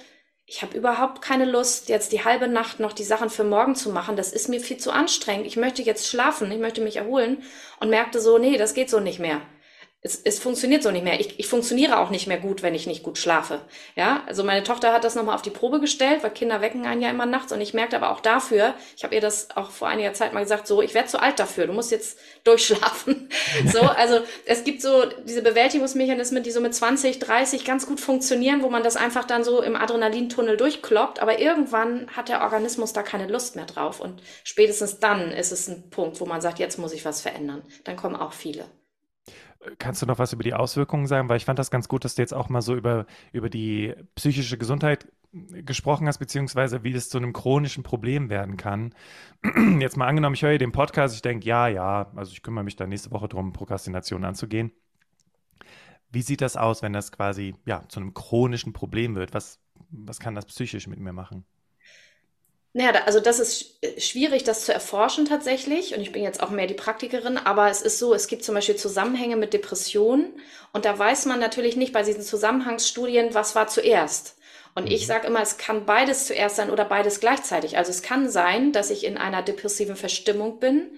[0.45, 3.91] ich habe überhaupt keine Lust, jetzt die halbe Nacht noch die Sachen für morgen zu
[3.91, 4.17] machen.
[4.17, 5.47] Das ist mir viel zu anstrengend.
[5.47, 7.41] Ich möchte jetzt schlafen, ich möchte mich erholen
[7.79, 9.41] und merkte so, nee, das geht so nicht mehr
[10.03, 11.19] es, es funktioniert so nicht mehr.
[11.19, 13.61] Ich, ich funktioniere auch nicht mehr gut, wenn ich nicht gut schlafe.
[13.95, 17.03] Ja, also meine Tochter hat das nochmal auf die Probe gestellt, weil Kinder wecken einen
[17.03, 19.87] ja immer nachts und ich merkte aber auch dafür, ich habe ihr das auch vor
[19.87, 23.29] einiger Zeit mal gesagt, so, ich werde zu alt dafür, du musst jetzt durchschlafen.
[23.71, 28.63] so, also es gibt so diese Bewältigungsmechanismen, die so mit 20, 30 ganz gut funktionieren,
[28.63, 33.03] wo man das einfach dann so im Adrenalintunnel durchkloppt, aber irgendwann hat der Organismus da
[33.03, 36.79] keine Lust mehr drauf und spätestens dann ist es ein Punkt, wo man sagt, jetzt
[36.79, 37.61] muss ich was verändern.
[37.83, 38.65] Dann kommen auch viele.
[39.77, 41.29] Kannst du noch was über die Auswirkungen sagen?
[41.29, 43.93] Weil ich fand das ganz gut, dass du jetzt auch mal so über, über die
[44.15, 48.93] psychische Gesundheit gesprochen hast, beziehungsweise wie das zu einem chronischen Problem werden kann.
[49.79, 52.75] Jetzt mal angenommen, ich höre den Podcast, ich denke, ja, ja, also ich kümmere mich
[52.75, 54.71] da nächste Woche drum, Prokrastination anzugehen.
[56.11, 59.33] Wie sieht das aus, wenn das quasi ja, zu einem chronischen Problem wird?
[59.33, 61.45] Was, was kann das psychisch mit mir machen?
[62.73, 65.93] Naja, also das ist äh, schwierig, das zu erforschen tatsächlich.
[65.93, 68.55] Und ich bin jetzt auch mehr die Praktikerin, aber es ist so, es gibt zum
[68.55, 70.33] Beispiel Zusammenhänge mit Depressionen.
[70.71, 74.37] Und da weiß man natürlich nicht bei diesen Zusammenhangsstudien, was war zuerst.
[74.73, 75.07] Und ich mhm.
[75.07, 77.77] sage immer, es kann beides zuerst sein oder beides gleichzeitig.
[77.77, 80.91] Also es kann sein, dass ich in einer depressiven Verstimmung bin,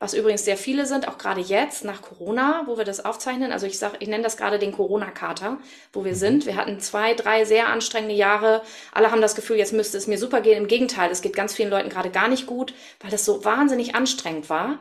[0.00, 3.50] was übrigens sehr viele sind, auch gerade jetzt nach Corona, wo wir das aufzeichnen.
[3.50, 5.58] Also ich sage, ich nenne das gerade den Corona-Kater,
[5.92, 6.16] wo wir mhm.
[6.16, 6.46] sind.
[6.46, 8.62] Wir hatten zwei, drei sehr anstrengende Jahre.
[8.92, 10.56] Alle haben das Gefühl, jetzt müsste es mir super gehen.
[10.56, 13.96] Im Gegenteil, es geht ganz vielen Leuten gerade gar nicht gut, weil das so wahnsinnig
[13.96, 14.78] anstrengend war.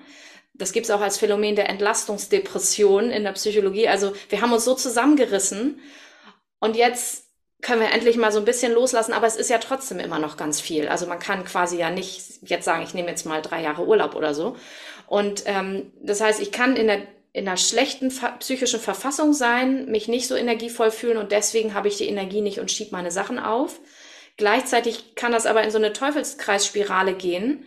[0.54, 3.88] Das gibt es auch als Phänomen der Entlastungsdepression in der Psychologie.
[3.88, 5.80] Also wir haben uns so zusammengerissen
[6.60, 7.28] und jetzt
[7.62, 10.38] können wir endlich mal so ein bisschen loslassen, aber es ist ja trotzdem immer noch
[10.38, 10.88] ganz viel.
[10.88, 14.16] Also man kann quasi ja nicht jetzt sagen, ich nehme jetzt mal drei Jahre Urlaub
[14.16, 14.56] oder so.
[15.08, 17.02] Und ähm, das heißt, ich kann in der
[17.34, 21.98] in einer schlechten psychischen Verfassung sein, mich nicht so energievoll fühlen und deswegen habe ich
[21.98, 23.80] die Energie nicht und schiebe meine Sachen auf.
[24.38, 27.64] Gleichzeitig kann das aber in so eine Teufelskreisspirale gehen.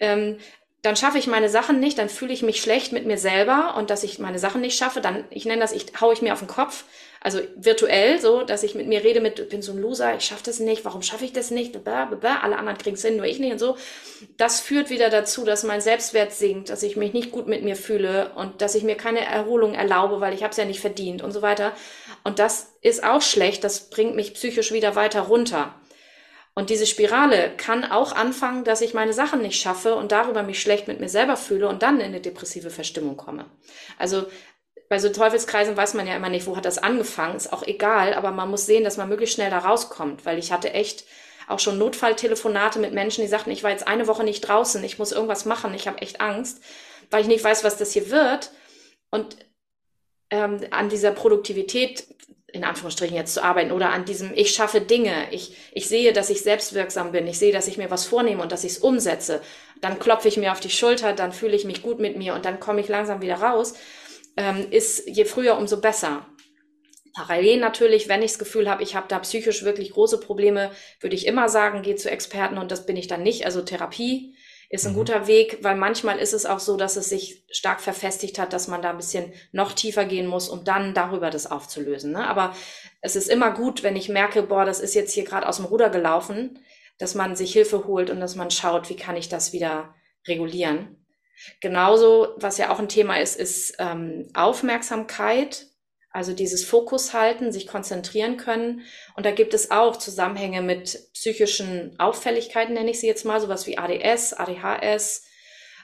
[0.00, 0.38] Ähm,
[0.82, 3.88] dann schaffe ich meine Sachen nicht, dann fühle ich mich schlecht mit mir selber und
[3.90, 6.40] dass ich meine Sachen nicht schaffe, dann, ich nenne das, ich haue ich mir auf
[6.40, 6.84] den Kopf,
[7.24, 10.42] also virtuell so, dass ich mit mir rede mit, bin so ein Loser, ich schaffe
[10.44, 13.38] das nicht, warum schaffe ich das nicht, Blablabla, alle anderen kriegen es hin, nur ich
[13.38, 13.78] nicht und so.
[14.36, 17.76] Das führt wieder dazu, dass mein Selbstwert sinkt, dass ich mich nicht gut mit mir
[17.76, 21.22] fühle und dass ich mir keine Erholung erlaube, weil ich habe es ja nicht verdient
[21.22, 21.72] und so weiter.
[22.24, 25.74] Und das ist auch schlecht, das bringt mich psychisch wieder weiter runter.
[26.54, 30.60] Und diese Spirale kann auch anfangen, dass ich meine Sachen nicht schaffe und darüber mich
[30.60, 33.46] schlecht mit mir selber fühle und dann in eine depressive Verstimmung komme.
[33.98, 34.26] Also
[34.94, 38.14] bei so Teufelskreisen weiß man ja immer nicht, wo hat das angefangen, ist auch egal,
[38.14, 41.04] aber man muss sehen, dass man möglichst schnell da rauskommt, weil ich hatte echt
[41.48, 45.00] auch schon Notfalltelefonate mit Menschen, die sagten, ich war jetzt eine Woche nicht draußen, ich
[45.00, 46.62] muss irgendwas machen, ich habe echt Angst,
[47.10, 48.52] weil ich nicht weiß, was das hier wird.
[49.10, 49.36] Und
[50.30, 52.06] ähm, an dieser Produktivität
[52.52, 56.30] in Anführungsstrichen jetzt zu arbeiten oder an diesem, ich schaffe Dinge, ich, ich sehe, dass
[56.30, 59.42] ich selbstwirksam bin, ich sehe, dass ich mir was vornehme und dass ich es umsetze,
[59.80, 62.44] dann klopfe ich mir auf die Schulter, dann fühle ich mich gut mit mir und
[62.44, 63.74] dann komme ich langsam wieder raus,
[64.36, 66.26] ähm, ist je früher, umso besser.
[67.14, 71.14] Parallel natürlich, wenn ich das Gefühl habe, ich habe da psychisch wirklich große Probleme, würde
[71.14, 73.46] ich immer sagen, geh zu Experten und das bin ich dann nicht.
[73.46, 74.34] Also Therapie
[74.68, 74.96] ist ein mhm.
[74.96, 78.66] guter Weg, weil manchmal ist es auch so, dass es sich stark verfestigt hat, dass
[78.66, 82.10] man da ein bisschen noch tiefer gehen muss, um dann darüber das aufzulösen.
[82.12, 82.26] Ne?
[82.26, 82.56] Aber
[83.00, 85.66] es ist immer gut, wenn ich merke, boah, das ist jetzt hier gerade aus dem
[85.66, 86.58] Ruder gelaufen,
[86.98, 89.94] dass man sich Hilfe holt und dass man schaut, wie kann ich das wieder
[90.26, 91.03] regulieren.
[91.60, 95.66] Genauso, was ja auch ein Thema ist, ist ähm, Aufmerksamkeit
[96.14, 98.82] also dieses Fokus halten, sich konzentrieren können.
[99.16, 103.66] Und da gibt es auch Zusammenhänge mit psychischen Auffälligkeiten, nenne ich sie jetzt mal, sowas
[103.66, 105.24] wie ADS, ADHS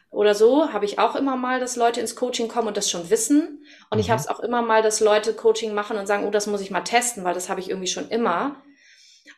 [0.09, 0.73] oder so.
[0.73, 3.65] Habe ich auch immer mal, dass Leute ins Coaching kommen und das schon wissen.
[3.91, 4.03] Und mhm.
[4.03, 6.61] ich habe es auch immer mal, dass Leute Coaching machen und sagen, oh, das muss
[6.61, 8.63] ich mal testen, weil das habe ich irgendwie schon immer.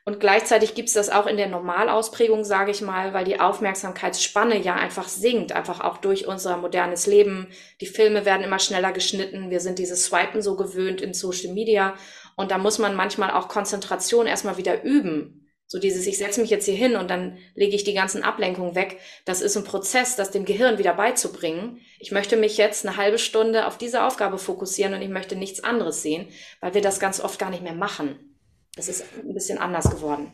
[0.04, 4.58] Und gleichzeitig gibt es das auch in der Normalausprägung, sage ich mal, weil die Aufmerksamkeitsspanne
[4.58, 7.48] ja einfach sinkt, einfach auch durch unser modernes Leben.
[7.80, 9.50] Die Filme werden immer schneller geschnitten.
[9.50, 11.94] Wir sind dieses Swipen so gewöhnt in Social Media.
[12.36, 15.42] Und da muss man manchmal auch Konzentration erstmal wieder üben.
[15.66, 18.74] So dieses, ich setze mich jetzt hier hin und dann lege ich die ganzen Ablenkungen
[18.74, 18.98] weg.
[19.24, 21.80] Das ist ein Prozess, das dem Gehirn wieder beizubringen.
[21.98, 25.64] Ich möchte mich jetzt eine halbe Stunde auf diese Aufgabe fokussieren und ich möchte nichts
[25.64, 26.28] anderes sehen,
[26.60, 28.31] weil wir das ganz oft gar nicht mehr machen.
[28.76, 30.32] Es ist ein bisschen anders geworden.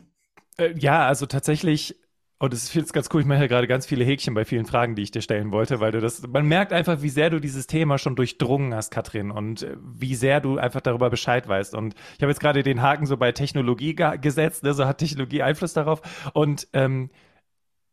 [0.57, 1.95] Äh, ja, also tatsächlich
[2.41, 4.65] und es ist jetzt ganz cool, ich mache ja gerade ganz viele Häkchen bei vielen
[4.65, 7.41] Fragen, die ich dir stellen wollte, weil du das, man merkt einfach, wie sehr du
[7.41, 11.75] dieses Thema schon durchdrungen hast, Katrin, und äh, wie sehr du einfach darüber Bescheid weißt.
[11.75, 15.43] Und ich habe jetzt gerade den Haken so bei Technologie gesetzt, ne, so hat Technologie
[15.43, 16.01] Einfluss darauf.
[16.33, 17.09] Und ähm,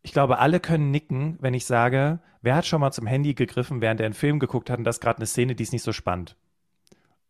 [0.02, 3.80] ich glaube, alle können nicken, wenn ich sage, wer hat schon mal zum Handy gegriffen,
[3.80, 5.92] während er einen Film geguckt hat und das gerade eine Szene, die ist nicht so
[5.92, 6.36] spannend.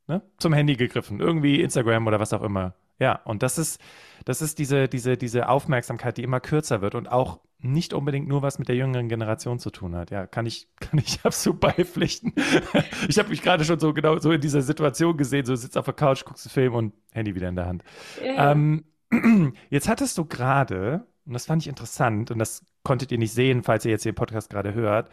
[0.07, 0.20] Ne?
[0.37, 2.74] Zum Handy gegriffen, irgendwie Instagram oder was auch immer.
[2.98, 3.80] Ja, und das ist,
[4.24, 8.42] das ist diese, diese, diese Aufmerksamkeit, die immer kürzer wird und auch nicht unbedingt nur
[8.42, 10.11] was mit der jüngeren Generation zu tun hat.
[10.11, 12.32] Ja, kann ich, kann ich absolut beipflichten.
[13.09, 15.85] ich habe mich gerade schon so genau so in dieser Situation gesehen, so sitzt auf
[15.85, 17.85] der Couch, guckst einen Film und Handy wieder in der Hand.
[18.20, 18.52] Yeah.
[18.52, 18.85] Ähm,
[19.70, 23.62] jetzt hattest du gerade, und das fand ich interessant, und das konntet ihr nicht sehen,
[23.62, 25.11] falls ihr jetzt den Podcast gerade hört,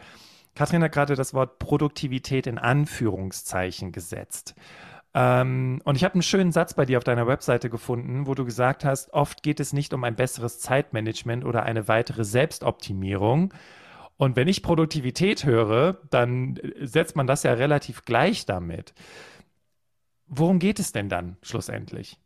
[0.54, 4.54] Katrin hat gerade das Wort Produktivität in Anführungszeichen gesetzt.
[5.14, 8.44] Ähm, und ich habe einen schönen Satz bei dir auf deiner Webseite gefunden, wo du
[8.44, 13.54] gesagt hast, oft geht es nicht um ein besseres Zeitmanagement oder eine weitere Selbstoptimierung.
[14.16, 18.94] Und wenn ich Produktivität höre, dann setzt man das ja relativ gleich damit.
[20.26, 22.18] Worum geht es denn dann schlussendlich?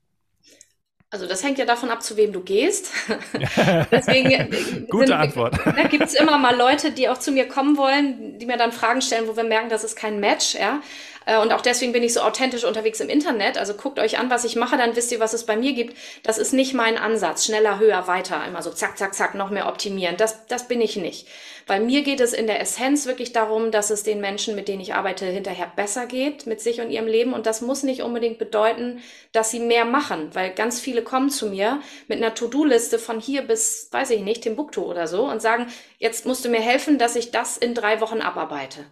[1.10, 2.92] Also das hängt ja davon ab, zu wem du gehst.
[3.90, 4.46] Deswegen äh,
[4.90, 5.58] Gute sind, Antwort.
[5.64, 8.72] Da gibt es immer mal Leute, die auch zu mir kommen wollen, die mir dann
[8.72, 10.54] Fragen stellen, wo wir merken, das ist kein Match.
[10.54, 10.82] Ja?
[11.24, 13.56] Äh, und auch deswegen bin ich so authentisch unterwegs im Internet.
[13.56, 15.96] Also guckt euch an, was ich mache, dann wisst ihr, was es bei mir gibt.
[16.24, 17.46] Das ist nicht mein Ansatz.
[17.46, 18.44] Schneller, höher, weiter.
[18.46, 20.18] Immer so zack, zack, zack, noch mehr optimieren.
[20.18, 21.26] Das, das bin ich nicht.
[21.68, 24.80] Bei mir geht es in der Essenz wirklich darum, dass es den Menschen, mit denen
[24.80, 27.34] ich arbeite, hinterher besser geht mit sich und ihrem Leben.
[27.34, 29.02] Und das muss nicht unbedingt bedeuten,
[29.32, 33.42] dass sie mehr machen, weil ganz viele kommen zu mir mit einer To-Do-Liste von hier
[33.42, 35.66] bis, weiß ich nicht, Timbuktu oder so und sagen,
[35.98, 38.86] jetzt musst du mir helfen, dass ich das in drei Wochen abarbeite.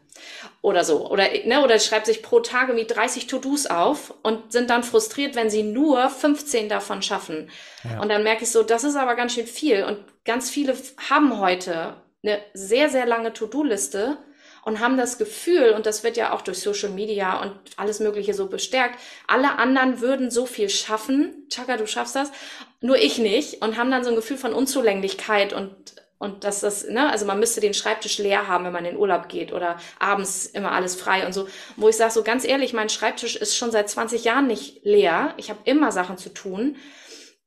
[0.61, 1.11] Oder so.
[1.11, 5.35] Oder, ne, oder schreibt sich pro Tag irgendwie 30 To-Dos auf und sind dann frustriert,
[5.35, 7.49] wenn sie nur 15 davon schaffen.
[7.85, 8.03] Ja.
[8.03, 9.83] Und dann merke ich so, das ist aber ganz schön viel.
[9.85, 10.77] Und ganz viele
[11.09, 14.19] haben heute eine sehr, sehr lange To-Do-Liste
[14.65, 18.35] und haben das Gefühl, und das wird ja auch durch Social Media und alles Mögliche
[18.35, 21.47] so bestärkt, alle anderen würden so viel schaffen.
[21.49, 22.33] Chaka, du schaffst das.
[22.81, 23.63] Nur ich nicht.
[23.63, 25.75] Und haben dann so ein Gefühl von Unzulänglichkeit und
[26.19, 29.29] Und dass das, ne, also man müsste den Schreibtisch leer haben, wenn man in Urlaub
[29.29, 31.47] geht oder abends immer alles frei und so.
[31.77, 35.35] Wo ich sage, so ganz ehrlich, mein Schreibtisch ist schon seit 20 Jahren nicht leer.
[35.37, 36.77] Ich habe immer Sachen zu tun.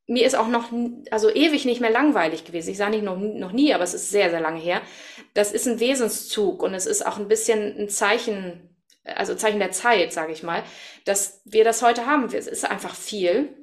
[0.10, 0.72] Mir ist auch noch,
[1.12, 2.72] also ewig nicht mehr langweilig gewesen.
[2.72, 4.82] Ich sage nicht noch, noch nie, aber es ist sehr, sehr lange her.
[5.36, 9.72] Das ist ein Wesenszug und es ist auch ein bisschen ein Zeichen, also Zeichen der
[9.72, 10.64] Zeit, sage ich mal,
[11.06, 12.26] dass wir das heute haben.
[12.34, 13.56] Es ist einfach viel.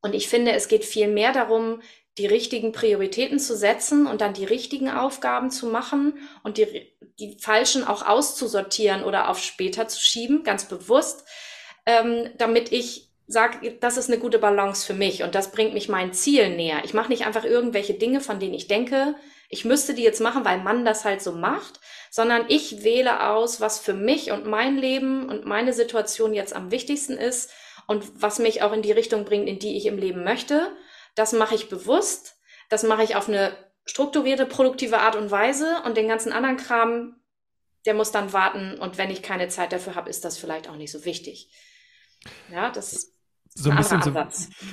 [0.00, 1.82] Und ich finde, es geht viel mehr darum,
[2.16, 7.36] die richtigen Prioritäten zu setzen und dann die richtigen Aufgaben zu machen und die, die
[7.40, 11.26] falschen auch auszusortieren oder auf später zu schieben, ganz bewusst,
[11.84, 15.88] ähm, damit ich sage, das ist eine gute Balance für mich und das bringt mich
[15.88, 16.82] meinen Zielen näher.
[16.84, 19.14] Ich mache nicht einfach irgendwelche Dinge, von denen ich denke,
[19.48, 23.60] ich müsste die jetzt machen, weil man das halt so macht, sondern ich wähle aus,
[23.60, 27.50] was für mich und mein Leben und meine Situation jetzt am wichtigsten ist
[27.86, 30.70] und was mich auch in die Richtung bringt, in die ich im Leben möchte
[31.14, 32.36] das mache ich bewusst,
[32.68, 37.20] das mache ich auf eine strukturierte, produktive Art und Weise und den ganzen anderen Kram,
[37.86, 40.76] der muss dann warten und wenn ich keine Zeit dafür habe, ist das vielleicht auch
[40.76, 41.52] nicht so wichtig.
[42.50, 43.13] Ja, das ist
[43.54, 44.12] so ein bisschen so,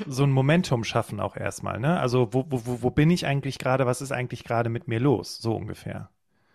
[0.07, 1.99] so, ein Momentum schaffen auch erstmal, ne?
[1.99, 5.37] Also wo, wo, wo bin ich eigentlich gerade, was ist eigentlich gerade mit mir los,
[5.37, 6.09] so ungefähr.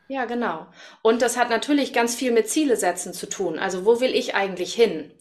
[0.08, 0.66] Ja, genau.
[1.02, 3.58] Und das hat natürlich ganz viel mit Ziele setzen zu tun.
[3.58, 5.12] Also wo will ich eigentlich hin?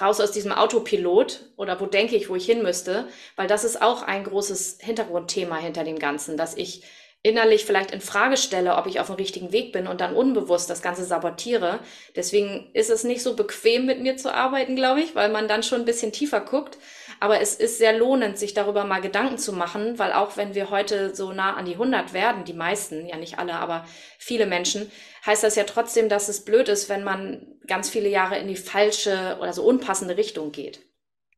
[0.00, 3.80] raus aus diesem Autopilot oder wo denke ich, wo ich hin müsste, weil das ist
[3.80, 6.82] auch ein großes Hintergrundthema hinter dem Ganzen, dass ich
[7.26, 10.70] innerlich vielleicht in Frage stelle, ob ich auf dem richtigen Weg bin und dann unbewusst
[10.70, 11.80] das Ganze sabotiere.
[12.14, 15.64] Deswegen ist es nicht so bequem mit mir zu arbeiten, glaube ich, weil man dann
[15.64, 16.78] schon ein bisschen tiefer guckt.
[17.18, 20.70] Aber es ist sehr lohnend, sich darüber mal Gedanken zu machen, weil auch wenn wir
[20.70, 23.84] heute so nah an die 100 werden, die meisten, ja nicht alle, aber
[24.18, 24.90] viele Menschen,
[25.24, 28.54] heißt das ja trotzdem, dass es blöd ist, wenn man ganz viele Jahre in die
[28.54, 30.80] falsche oder so unpassende Richtung geht.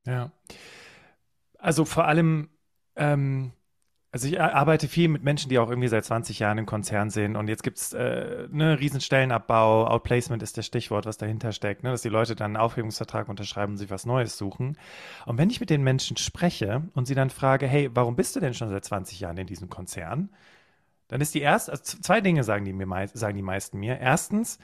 [0.05, 0.33] Ja.
[1.57, 2.51] Also vor allem,
[2.97, 3.53] ähm,
[4.19, 7.37] also ich arbeite viel mit Menschen, die auch irgendwie seit 20 Jahren im Konzern sind
[7.37, 11.93] und jetzt gibt es äh, ne Riesenstellenabbau, Outplacement ist das Stichwort, was dahinter steckt, ne,
[11.93, 14.77] dass die Leute dann einen Aufhebungsvertrag unterschreiben und sich was Neues suchen.
[15.25, 18.41] Und wenn ich mit den Menschen spreche und sie dann frage, hey, warum bist du
[18.41, 20.31] denn schon seit 20 Jahren in diesem Konzern?
[21.07, 24.01] Dann ist die erste, also zwei Dinge sagen die, mir, sagen die meisten mir.
[24.01, 24.59] Erstens,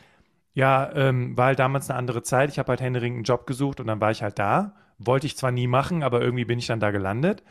[0.53, 2.51] ja, ähm, war halt damals eine andere Zeit.
[2.51, 4.75] Ich habe halt Henry einen Job gesucht und dann war ich halt da.
[4.99, 7.45] Wollte ich zwar nie machen, aber irgendwie bin ich dann da gelandet.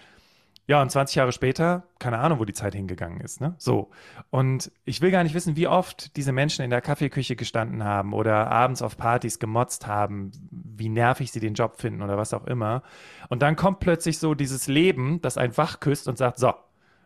[0.66, 3.42] Ja, und 20 Jahre später, keine Ahnung, wo die Zeit hingegangen ist.
[3.42, 3.54] Ne?
[3.58, 3.92] So.
[4.30, 8.14] Und ich will gar nicht wissen, wie oft diese Menschen in der Kaffeeküche gestanden haben
[8.14, 12.46] oder abends auf Partys gemotzt haben, wie nervig sie den Job finden oder was auch
[12.46, 12.82] immer.
[13.28, 16.54] Und dann kommt plötzlich so dieses Leben, das einen wach küsst und sagt, so,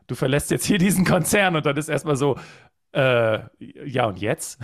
[0.05, 2.37] du verlässt jetzt hier diesen Konzern und dann ist erstmal so,
[2.97, 3.39] äh,
[3.85, 4.59] ja und jetzt?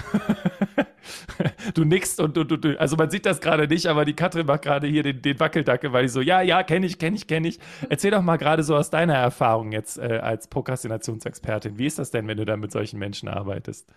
[1.76, 4.48] du nickst und du, du, du, also man sieht das gerade nicht, aber die Katrin
[4.48, 7.28] macht gerade hier den, den Wackeldackel, weil ich so, ja, ja, kenne ich, kenne ich,
[7.28, 7.60] kenne ich.
[7.90, 11.78] Erzähl doch mal gerade so aus deiner Erfahrung jetzt äh, als Prokrastinationsexpertin.
[11.78, 13.88] Wie ist das denn, wenn du da mit solchen Menschen arbeitest?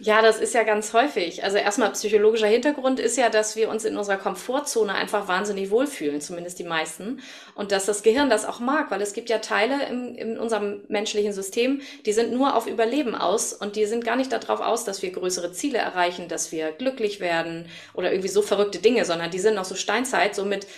[0.00, 1.42] Ja, das ist ja ganz häufig.
[1.42, 6.20] Also erstmal psychologischer Hintergrund ist ja, dass wir uns in unserer Komfortzone einfach wahnsinnig wohlfühlen,
[6.20, 7.20] zumindest die meisten.
[7.56, 10.84] Und dass das Gehirn das auch mag, weil es gibt ja Teile im, in unserem
[10.86, 14.84] menschlichen System, die sind nur auf Überleben aus und die sind gar nicht darauf aus,
[14.84, 19.32] dass wir größere Ziele erreichen, dass wir glücklich werden oder irgendwie so verrückte Dinge, sondern
[19.32, 20.68] die sind noch so Steinzeit, so mit,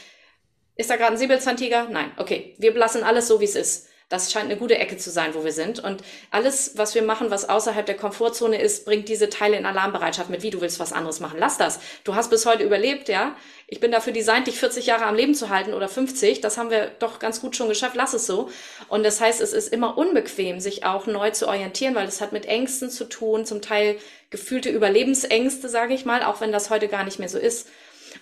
[0.76, 1.88] ist da gerade ein Säbelzahntiger?
[1.90, 3.89] Nein, okay, wir lassen alles so, wie es ist.
[4.10, 5.78] Das scheint eine gute Ecke zu sein, wo wir sind.
[5.78, 10.28] Und alles, was wir machen, was außerhalb der Komfortzone ist, bringt diese Teile in Alarmbereitschaft
[10.28, 10.42] mit.
[10.42, 11.38] Wie, du willst was anderes machen?
[11.38, 11.78] Lass das.
[12.02, 13.36] Du hast bis heute überlebt, ja?
[13.68, 16.40] Ich bin dafür designt, dich 40 Jahre am Leben zu halten oder 50.
[16.40, 17.94] Das haben wir doch ganz gut schon geschafft.
[17.94, 18.50] Lass es so.
[18.88, 22.32] Und das heißt, es ist immer unbequem, sich auch neu zu orientieren, weil es hat
[22.32, 23.96] mit Ängsten zu tun, zum Teil
[24.30, 27.68] gefühlte Überlebensängste, sage ich mal, auch wenn das heute gar nicht mehr so ist.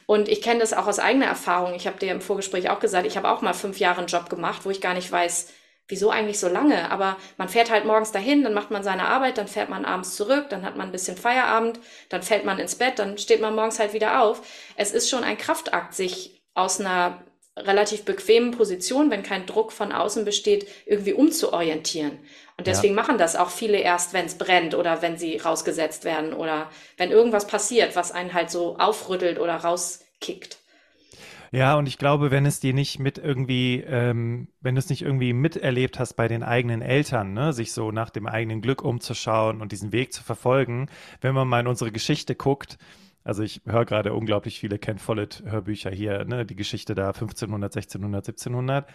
[0.04, 1.74] Und ich kenne das auch aus eigener Erfahrung.
[1.74, 4.28] Ich habe dir im Vorgespräch auch gesagt, ich habe auch mal fünf Jahre einen Job
[4.28, 5.48] gemacht, wo ich gar nicht weiß,
[5.88, 6.90] wieso eigentlich so lange?
[6.90, 10.14] Aber man fährt halt morgens dahin, dann macht man seine Arbeit, dann fährt man abends
[10.14, 13.54] zurück, dann hat man ein bisschen Feierabend, dann fällt man ins Bett, dann steht man
[13.54, 14.42] morgens halt wieder auf.
[14.76, 17.22] Es ist schon ein Kraftakt, sich aus einer
[17.56, 22.18] relativ bequemen Position, wenn kein Druck von außen besteht, irgendwie umzuorientieren.
[22.56, 23.02] Und deswegen ja.
[23.02, 27.10] machen das auch viele erst, wenn es brennt oder wenn sie rausgesetzt werden oder wenn
[27.10, 30.57] irgendwas passiert, was einen halt so aufrüttelt oder rauskickt.
[31.50, 35.02] Ja, und ich glaube, wenn es dir nicht mit irgendwie, ähm, wenn du es nicht
[35.02, 39.62] irgendwie miterlebt hast bei den eigenen Eltern, ne, sich so nach dem eigenen Glück umzuschauen
[39.62, 40.88] und diesen Weg zu verfolgen,
[41.20, 42.76] wenn man mal in unsere Geschichte guckt,
[43.24, 48.28] also ich höre gerade unglaublich viele Ken Follett-Hörbücher hier, ne, die Geschichte da 1500, 1600,
[48.28, 48.86] 1700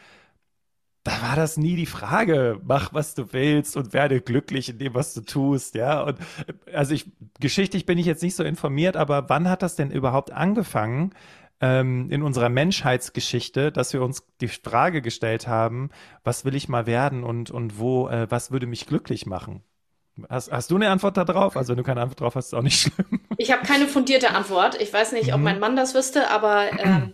[1.03, 4.93] da war das nie die Frage, mach was du willst und werde glücklich in dem,
[4.93, 6.01] was du tust, ja.
[6.01, 6.17] Und
[6.73, 7.11] also ich,
[7.41, 11.13] geschichtlich bin ich jetzt nicht so informiert, aber wann hat das denn überhaupt angefangen,
[11.63, 15.91] ähm, in unserer Menschheitsgeschichte, dass wir uns die Frage gestellt haben,
[16.25, 19.63] was will ich mal werden und, und wo, äh, was würde mich glücklich machen?
[20.29, 21.55] Hast, hast du eine Antwort darauf?
[21.55, 23.21] Also wenn du keine Antwort drauf hast, ist auch nicht schlimm.
[23.37, 24.79] Ich habe keine fundierte Antwort.
[24.81, 25.45] Ich weiß nicht, ob mhm.
[25.45, 27.13] mein Mann das wüsste, aber ähm,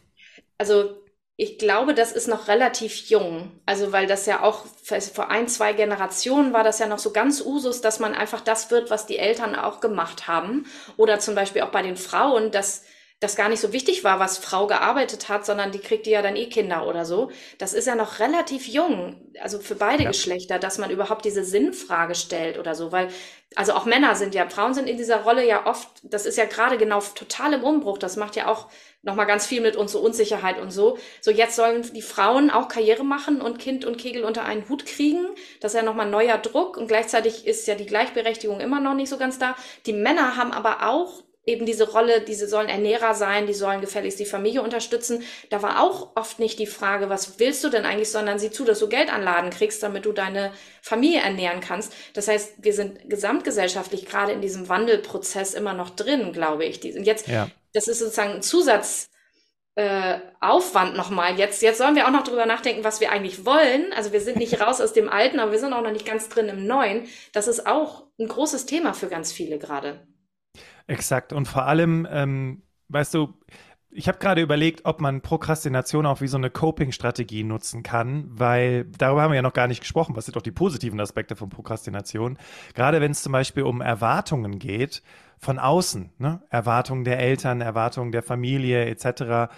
[0.58, 0.98] also
[1.36, 3.52] ich glaube, das ist noch relativ jung.
[3.68, 4.66] Also, weil das ja auch
[5.14, 8.72] vor ein, zwei Generationen war das ja noch so ganz Usus, dass man einfach das
[8.72, 10.66] wird, was die Eltern auch gemacht haben.
[10.98, 12.84] Oder zum Beispiel auch bei den Frauen, dass
[13.20, 16.38] das gar nicht so wichtig war, was Frau gearbeitet hat, sondern die kriegte ja dann
[16.38, 17.32] eh Kinder oder so.
[17.58, 20.10] Das ist ja noch relativ jung, also für beide ja.
[20.10, 23.10] Geschlechter, dass man überhaupt diese Sinnfrage stellt oder so, weil
[23.56, 26.46] also auch Männer sind ja, Frauen sind in dieser Rolle ja oft, das ist ja
[26.46, 28.68] gerade genau total im Umbruch, das macht ja auch
[29.02, 30.98] nochmal ganz viel mit uns so Unsicherheit und so.
[31.20, 34.86] So jetzt sollen die Frauen auch Karriere machen und Kind und Kegel unter einen Hut
[34.86, 35.26] kriegen.
[35.62, 39.10] Das ist ja nochmal neuer Druck und gleichzeitig ist ja die Gleichberechtigung immer noch nicht
[39.10, 39.56] so ganz da.
[39.86, 44.20] Die Männer haben aber auch eben diese Rolle, diese sollen Ernährer sein, die sollen gefälligst
[44.20, 45.24] die Familie unterstützen.
[45.50, 48.64] Da war auch oft nicht die Frage, was willst du denn eigentlich, sondern sieh zu,
[48.64, 51.94] dass du Geld an Laden kriegst, damit du deine Familie ernähren kannst.
[52.14, 56.84] Das heißt, wir sind gesamtgesellschaftlich gerade in diesem Wandelprozess immer noch drin, glaube ich.
[56.96, 57.50] Und jetzt, ja.
[57.74, 59.10] das ist sozusagen ein Zusatz,
[59.80, 61.40] äh, Aufwand nochmal.
[61.40, 63.94] Jetzt, jetzt sollen wir auch noch drüber nachdenken, was wir eigentlich wollen.
[63.94, 66.28] Also wir sind nicht raus aus dem Alten, aber wir sind auch noch nicht ganz
[66.28, 67.08] drin im Neuen.
[67.32, 70.06] Das ist auch ein großes Thema für ganz viele gerade.
[70.90, 71.34] Exakt.
[71.34, 73.36] Und vor allem, ähm, weißt du,
[73.92, 78.86] ich habe gerade überlegt, ob man Prokrastination auch wie so eine Coping-Strategie nutzen kann, weil
[78.86, 80.16] darüber haben wir ja noch gar nicht gesprochen.
[80.16, 82.40] Was sind doch die positiven Aspekte von Prokrastination?
[82.74, 85.04] Gerade wenn es zum Beispiel um Erwartungen geht
[85.38, 86.42] von außen, ne?
[86.50, 89.54] Erwartungen der Eltern, Erwartungen der Familie etc.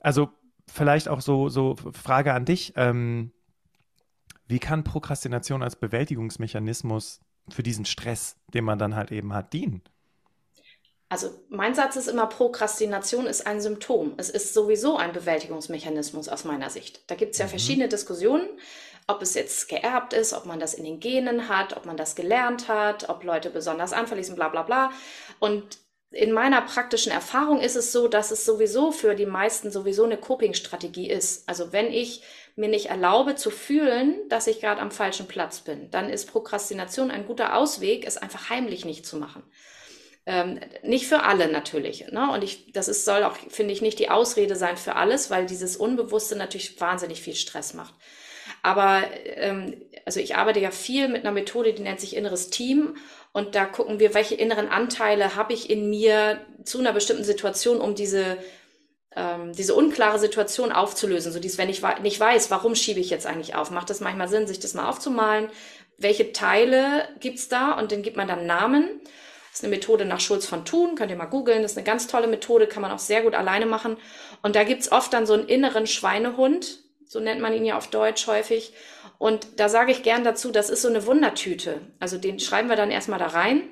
[0.00, 0.30] Also
[0.68, 3.32] vielleicht auch so so Frage an dich: ähm,
[4.46, 9.82] Wie kann Prokrastination als Bewältigungsmechanismus für diesen Stress, den man dann halt eben hat, dienen?
[11.10, 14.14] Also mein Satz ist immer, Prokrastination ist ein Symptom.
[14.16, 17.02] Es ist sowieso ein Bewältigungsmechanismus aus meiner Sicht.
[17.08, 17.50] Da gibt es ja mhm.
[17.50, 18.48] verschiedene Diskussionen,
[19.08, 22.14] ob es jetzt geerbt ist, ob man das in den Genen hat, ob man das
[22.14, 24.92] gelernt hat, ob Leute besonders anfällig sind, bla bla bla.
[25.40, 25.78] Und
[26.12, 30.16] in meiner praktischen Erfahrung ist es so, dass es sowieso für die meisten sowieso eine
[30.16, 31.48] Coping-Strategie ist.
[31.48, 32.22] Also wenn ich
[32.54, 37.10] mir nicht erlaube zu fühlen, dass ich gerade am falschen Platz bin, dann ist Prokrastination
[37.10, 39.42] ein guter Ausweg, es einfach heimlich nicht zu machen.
[40.30, 42.06] Ähm, nicht für alle natürlich.
[42.12, 42.30] Ne?
[42.30, 45.44] Und ich, das ist, soll auch, finde ich, nicht die Ausrede sein für alles, weil
[45.44, 47.94] dieses Unbewusste natürlich wahnsinnig viel Stress macht.
[48.62, 52.96] Aber ähm, also ich arbeite ja viel mit einer Methode, die nennt sich inneres Team.
[53.32, 57.80] Und da gucken wir, welche inneren Anteile habe ich in mir zu einer bestimmten Situation,
[57.80, 58.36] um diese,
[59.16, 61.32] ähm, diese unklare Situation aufzulösen.
[61.32, 64.28] So dies, wenn ich nicht weiß, warum schiebe ich jetzt eigentlich auf, macht das manchmal
[64.28, 65.48] Sinn, sich das mal aufzumalen.
[65.98, 67.72] Welche Teile gibt's da?
[67.72, 69.00] Und dann gibt man dann Namen.
[69.50, 71.62] Das ist eine Methode nach Schulz von Thun, könnt ihr mal googeln.
[71.62, 73.96] Das ist eine ganz tolle Methode, kann man auch sehr gut alleine machen.
[74.42, 77.88] Und da gibt's oft dann so einen inneren Schweinehund, so nennt man ihn ja auf
[77.88, 78.72] Deutsch häufig.
[79.18, 81.80] Und da sage ich gern dazu, das ist so eine Wundertüte.
[81.98, 83.62] Also den schreiben wir dann erstmal da rein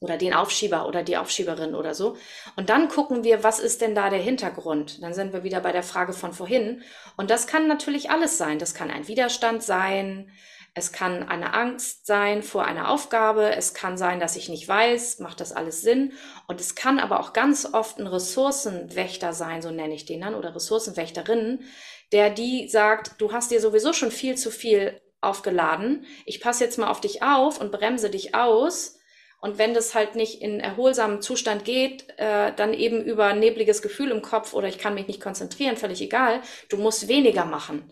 [0.00, 2.16] oder den Aufschieber oder die Aufschieberin oder so.
[2.56, 5.02] Und dann gucken wir, was ist denn da der Hintergrund?
[5.02, 6.82] Dann sind wir wieder bei der Frage von vorhin.
[7.16, 8.58] Und das kann natürlich alles sein.
[8.58, 10.32] Das kann ein Widerstand sein.
[10.74, 13.54] Es kann eine Angst sein vor einer Aufgabe.
[13.56, 16.12] Es kann sein, dass ich nicht weiß, macht das alles Sinn.
[16.46, 20.34] Und es kann aber auch ganz oft ein Ressourcenwächter sein, so nenne ich den dann,
[20.34, 21.64] oder Ressourcenwächterinnen,
[22.12, 26.06] der die sagt, du hast dir sowieso schon viel zu viel aufgeladen.
[26.24, 28.96] Ich passe jetzt mal auf dich auf und bremse dich aus.
[29.40, 34.10] Und wenn das halt nicht in erholsamen Zustand geht, äh, dann eben über nebliges Gefühl
[34.10, 36.42] im Kopf oder ich kann mich nicht konzentrieren, völlig egal.
[36.68, 37.90] Du musst weniger machen.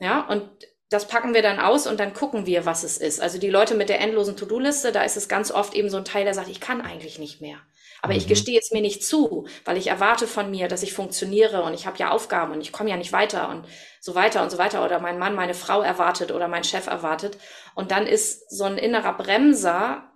[0.00, 0.48] Ja, und
[0.90, 3.20] das packen wir dann aus und dann gucken wir, was es ist.
[3.20, 6.04] Also die Leute mit der endlosen To-Do-Liste, da ist es ganz oft eben so ein
[6.04, 7.58] Teil, der sagt, ich kann eigentlich nicht mehr.
[8.02, 8.18] Aber mhm.
[8.18, 11.74] ich gestehe es mir nicht zu, weil ich erwarte von mir, dass ich funktioniere und
[11.74, 13.66] ich habe ja Aufgaben und ich komme ja nicht weiter und
[14.00, 14.84] so weiter und so weiter.
[14.84, 17.38] Oder mein Mann, meine Frau erwartet oder mein Chef erwartet.
[17.76, 20.10] Und dann ist so ein innerer Bremser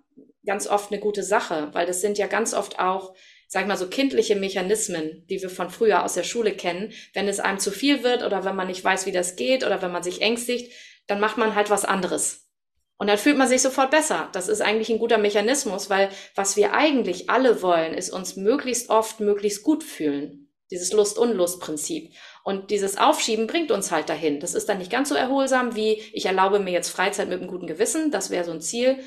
[0.44, 3.14] ganz oft eine gute Sache, weil das sind ja ganz oft auch
[3.54, 6.92] sag mal, so kindliche Mechanismen, die wir von früher aus der Schule kennen.
[7.12, 9.80] Wenn es einem zu viel wird oder wenn man nicht weiß, wie das geht oder
[9.80, 10.72] wenn man sich ängstigt,
[11.06, 12.48] dann macht man halt was anderes.
[12.96, 14.28] Und dann fühlt man sich sofort besser.
[14.32, 18.90] Das ist eigentlich ein guter Mechanismus, weil was wir eigentlich alle wollen, ist uns möglichst
[18.90, 20.52] oft möglichst gut fühlen.
[20.72, 22.12] Dieses Lust-Unlust-Prinzip.
[22.42, 24.40] Und dieses Aufschieben bringt uns halt dahin.
[24.40, 27.50] Das ist dann nicht ganz so erholsam wie ich erlaube mir jetzt Freizeit mit einem
[27.50, 28.10] guten Gewissen.
[28.10, 28.98] Das wäre so ein Ziel.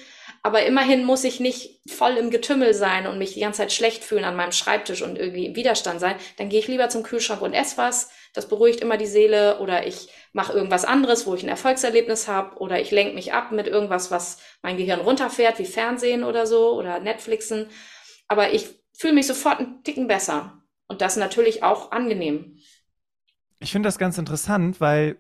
[0.44, 4.04] Aber immerhin muss ich nicht voll im Getümmel sein und mich die ganze Zeit schlecht
[4.04, 6.16] fühlen an meinem Schreibtisch und irgendwie im Widerstand sein.
[6.38, 8.10] Dann gehe ich lieber zum Kühlschrank und esse was.
[8.34, 9.60] Das beruhigt immer die Seele.
[9.60, 12.58] Oder ich mache irgendwas anderes, wo ich ein Erfolgserlebnis habe.
[12.58, 16.74] Oder ich lenke mich ab mit irgendwas, was mein Gehirn runterfährt, wie Fernsehen oder so
[16.74, 17.70] oder Netflixen.
[18.28, 20.62] Aber ich fühle mich sofort einen Ticken besser.
[20.88, 22.58] Und das natürlich auch angenehm.
[23.60, 25.18] Ich finde das ganz interessant, weil,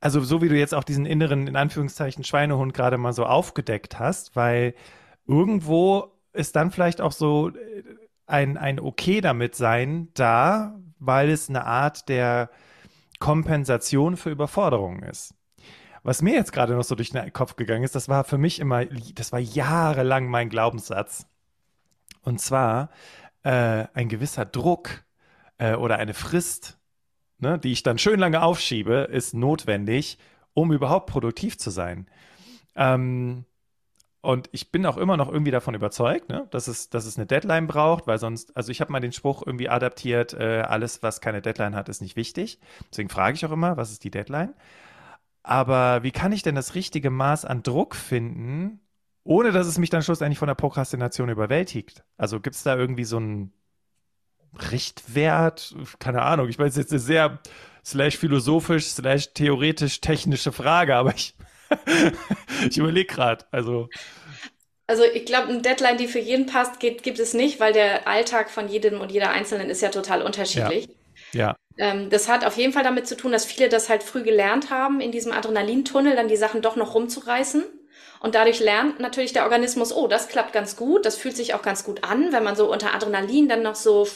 [0.00, 3.98] also so wie du jetzt auch diesen inneren, in Anführungszeichen, Schweinehund gerade mal so aufgedeckt
[3.98, 4.74] hast, weil
[5.26, 7.84] irgendwo ist dann vielleicht auch so äh,
[8.26, 12.50] ein, ein Okay damit sein da, weil es eine Art der
[13.18, 15.34] Kompensation für Überforderung ist.
[16.02, 18.58] Was mir jetzt gerade noch so durch den Kopf gegangen ist, das war für mich
[18.58, 21.26] immer, das war jahrelang mein Glaubenssatz.
[22.22, 22.90] Und zwar
[23.42, 25.04] äh, ein gewisser Druck
[25.58, 26.78] äh, oder eine Frist,
[27.42, 30.18] ne, die ich dann schön lange aufschiebe, ist notwendig,
[30.54, 32.06] um überhaupt produktiv zu sein.
[32.76, 33.44] Ähm,
[34.22, 37.26] und ich bin auch immer noch irgendwie davon überzeugt, ne, dass, es, dass es eine
[37.26, 41.20] Deadline braucht, weil sonst, also ich habe mal den Spruch irgendwie adaptiert, äh, alles, was
[41.22, 42.60] keine Deadline hat, ist nicht wichtig.
[42.90, 44.54] Deswegen frage ich auch immer, was ist die Deadline?
[45.42, 48.80] Aber wie kann ich denn das richtige Maß an Druck finden,
[49.24, 52.04] ohne dass es mich dann schlussendlich von der Prokrastination überwältigt?
[52.18, 53.52] Also gibt es da irgendwie so einen
[54.70, 55.74] Richtwert?
[55.98, 57.38] Keine Ahnung, ich weiß jetzt eine sehr
[57.84, 61.34] slash philosophisch, slash theoretisch technische Frage, aber ich
[62.68, 63.44] ich überlege gerade.
[63.50, 63.88] Also.
[64.86, 68.08] Also ich glaube, eine Deadline, die für jeden passt, geht, gibt es nicht, weil der
[68.08, 70.88] Alltag von jedem und jeder Einzelnen ist ja total unterschiedlich.
[71.32, 71.56] Ja.
[71.56, 71.56] ja.
[71.78, 74.70] Ähm, das hat auf jeden Fall damit zu tun, dass viele das halt früh gelernt
[74.70, 77.64] haben, in diesem Adrenalintunnel dann die Sachen doch noch rumzureißen.
[78.20, 81.62] Und dadurch lernt natürlich der Organismus, oh, das klappt ganz gut, das fühlt sich auch
[81.62, 84.06] ganz gut an, wenn man so unter Adrenalin dann noch so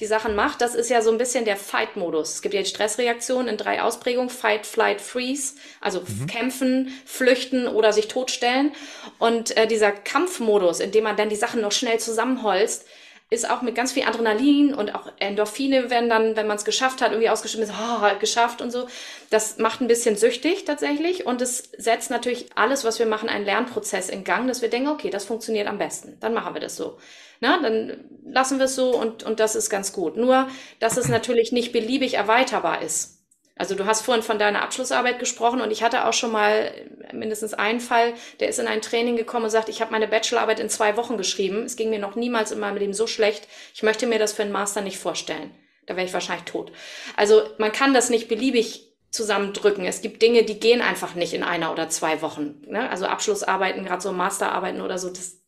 [0.00, 0.60] die Sachen macht.
[0.60, 2.34] Das ist ja so ein bisschen der Fight-Modus.
[2.34, 4.30] Es gibt ja die Stressreaktion in drei Ausprägungen.
[4.30, 5.54] Fight, Flight, Freeze.
[5.80, 6.26] Also mhm.
[6.26, 8.72] kämpfen, flüchten oder sich totstellen.
[9.18, 12.86] Und äh, dieser Kampfmodus, in dem man dann die Sachen noch schnell zusammenholzt,
[13.30, 17.02] ist auch mit ganz viel Adrenalin und auch Endorphine werden dann, wenn man es geschafft
[17.02, 18.88] hat, irgendwie ausgeschüttet, oh, geschafft und so.
[19.28, 23.44] Das macht ein bisschen süchtig tatsächlich und es setzt natürlich alles, was wir machen, einen
[23.44, 26.76] Lernprozess in Gang, dass wir denken, okay, das funktioniert am besten, dann machen wir das
[26.76, 26.98] so.
[27.40, 30.16] Na, dann lassen wir es so und, und das ist ganz gut.
[30.16, 30.48] Nur,
[30.80, 33.17] dass es natürlich nicht beliebig erweiterbar ist.
[33.58, 36.72] Also du hast vorhin von deiner Abschlussarbeit gesprochen und ich hatte auch schon mal
[37.12, 40.60] mindestens einen Fall, der ist in ein Training gekommen und sagt, ich habe meine Bachelorarbeit
[40.60, 41.64] in zwei Wochen geschrieben.
[41.64, 43.48] Es ging mir noch niemals in meinem Leben so schlecht.
[43.74, 45.50] Ich möchte mir das für einen Master nicht vorstellen.
[45.86, 46.70] Da wäre ich wahrscheinlich tot.
[47.16, 49.86] Also man kann das nicht beliebig zusammendrücken.
[49.86, 52.62] Es gibt Dinge, die gehen einfach nicht in einer oder zwei Wochen.
[52.66, 52.88] Ne?
[52.90, 55.38] Also Abschlussarbeiten, gerade so Masterarbeiten oder so, das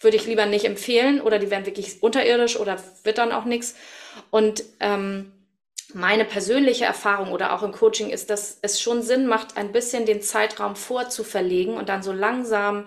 [0.00, 3.76] würde ich lieber nicht empfehlen oder die werden wirklich unterirdisch oder wird dann auch nichts.
[4.30, 5.32] Und ähm,
[5.94, 10.06] meine persönliche Erfahrung oder auch im Coaching ist, dass es schon Sinn macht, ein bisschen
[10.06, 12.86] den Zeitraum vorzuverlegen und dann so langsam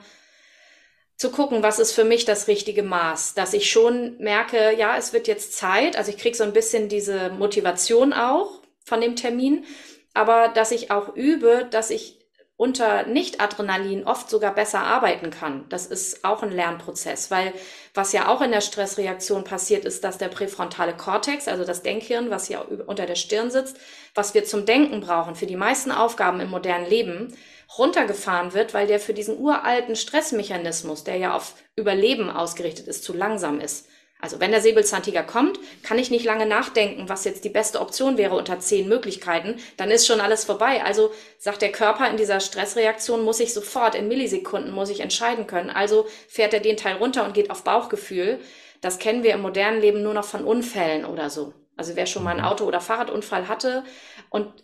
[1.15, 5.13] zu gucken, was ist für mich das richtige Maß, dass ich schon merke, ja, es
[5.13, 9.65] wird jetzt Zeit, also ich kriege so ein bisschen diese Motivation auch von dem Termin,
[10.13, 12.19] aber dass ich auch übe, dass ich
[12.55, 15.65] unter Nicht-Adrenalin oft sogar besser arbeiten kann.
[15.69, 17.53] Das ist auch ein Lernprozess, weil
[17.93, 22.31] was ja auch in der Stressreaktion passiert, ist, dass der präfrontale Kortex, also das Denkhirn,
[22.31, 23.77] was ja unter der Stirn sitzt,
[24.15, 27.35] was wir zum Denken brauchen für die meisten Aufgaben im modernen Leben,
[27.77, 33.13] runtergefahren wird, weil der für diesen uralten Stressmechanismus, der ja auf Überleben ausgerichtet ist, zu
[33.13, 33.87] langsam ist.
[34.23, 38.17] Also wenn der Säbelzahntiger kommt, kann ich nicht lange nachdenken, was jetzt die beste Option
[38.17, 39.57] wäre unter zehn Möglichkeiten.
[39.75, 40.81] Dann ist schon alles vorbei.
[40.81, 45.45] Also sagt der Körper in dieser Stressreaktion, muss ich sofort in Millisekunden, muss ich entscheiden
[45.45, 45.69] können.
[45.69, 48.39] Also fährt er den Teil runter und geht auf Bauchgefühl.
[48.79, 51.53] Das kennen wir im modernen Leben nur noch von Unfällen oder so.
[51.75, 52.45] Also wer schon mal einen mhm.
[52.45, 53.83] Auto- oder Fahrradunfall hatte
[54.29, 54.62] und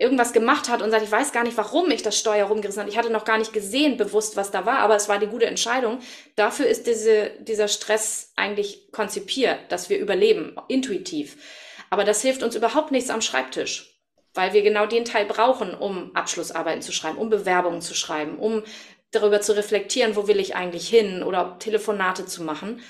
[0.00, 2.90] irgendwas gemacht hat und sagt, ich weiß gar nicht, warum ich das Steuer rumgerissen habe.
[2.90, 5.44] Ich hatte noch gar nicht gesehen, bewusst, was da war, aber es war die gute
[5.44, 6.00] Entscheidung.
[6.36, 11.36] Dafür ist diese, dieser Stress eigentlich konzipiert, dass wir überleben, intuitiv.
[11.90, 14.00] Aber das hilft uns überhaupt nichts am Schreibtisch,
[14.32, 18.62] weil wir genau den Teil brauchen, um Abschlussarbeiten zu schreiben, um Bewerbungen zu schreiben, um
[19.10, 22.80] darüber zu reflektieren, wo will ich eigentlich hin oder Telefonate zu machen.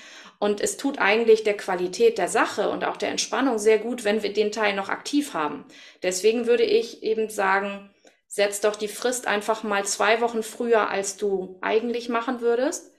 [0.41, 4.23] Und es tut eigentlich der Qualität der Sache und auch der Entspannung sehr gut, wenn
[4.23, 5.65] wir den Teil noch aktiv haben.
[6.01, 7.91] Deswegen würde ich eben sagen,
[8.25, 12.91] setz doch die Frist einfach mal zwei Wochen früher, als du eigentlich machen würdest.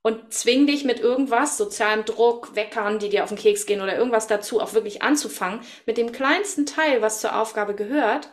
[0.00, 3.96] Und zwing dich mit irgendwas, sozialem Druck, Weckern, die dir auf den Keks gehen oder
[3.96, 8.30] irgendwas dazu, auch wirklich anzufangen, mit dem kleinsten Teil, was zur Aufgabe gehört.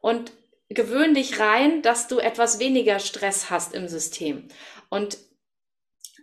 [0.00, 0.32] Und
[0.70, 4.48] gewöhn dich rein, dass du etwas weniger Stress hast im System.
[4.88, 5.18] Und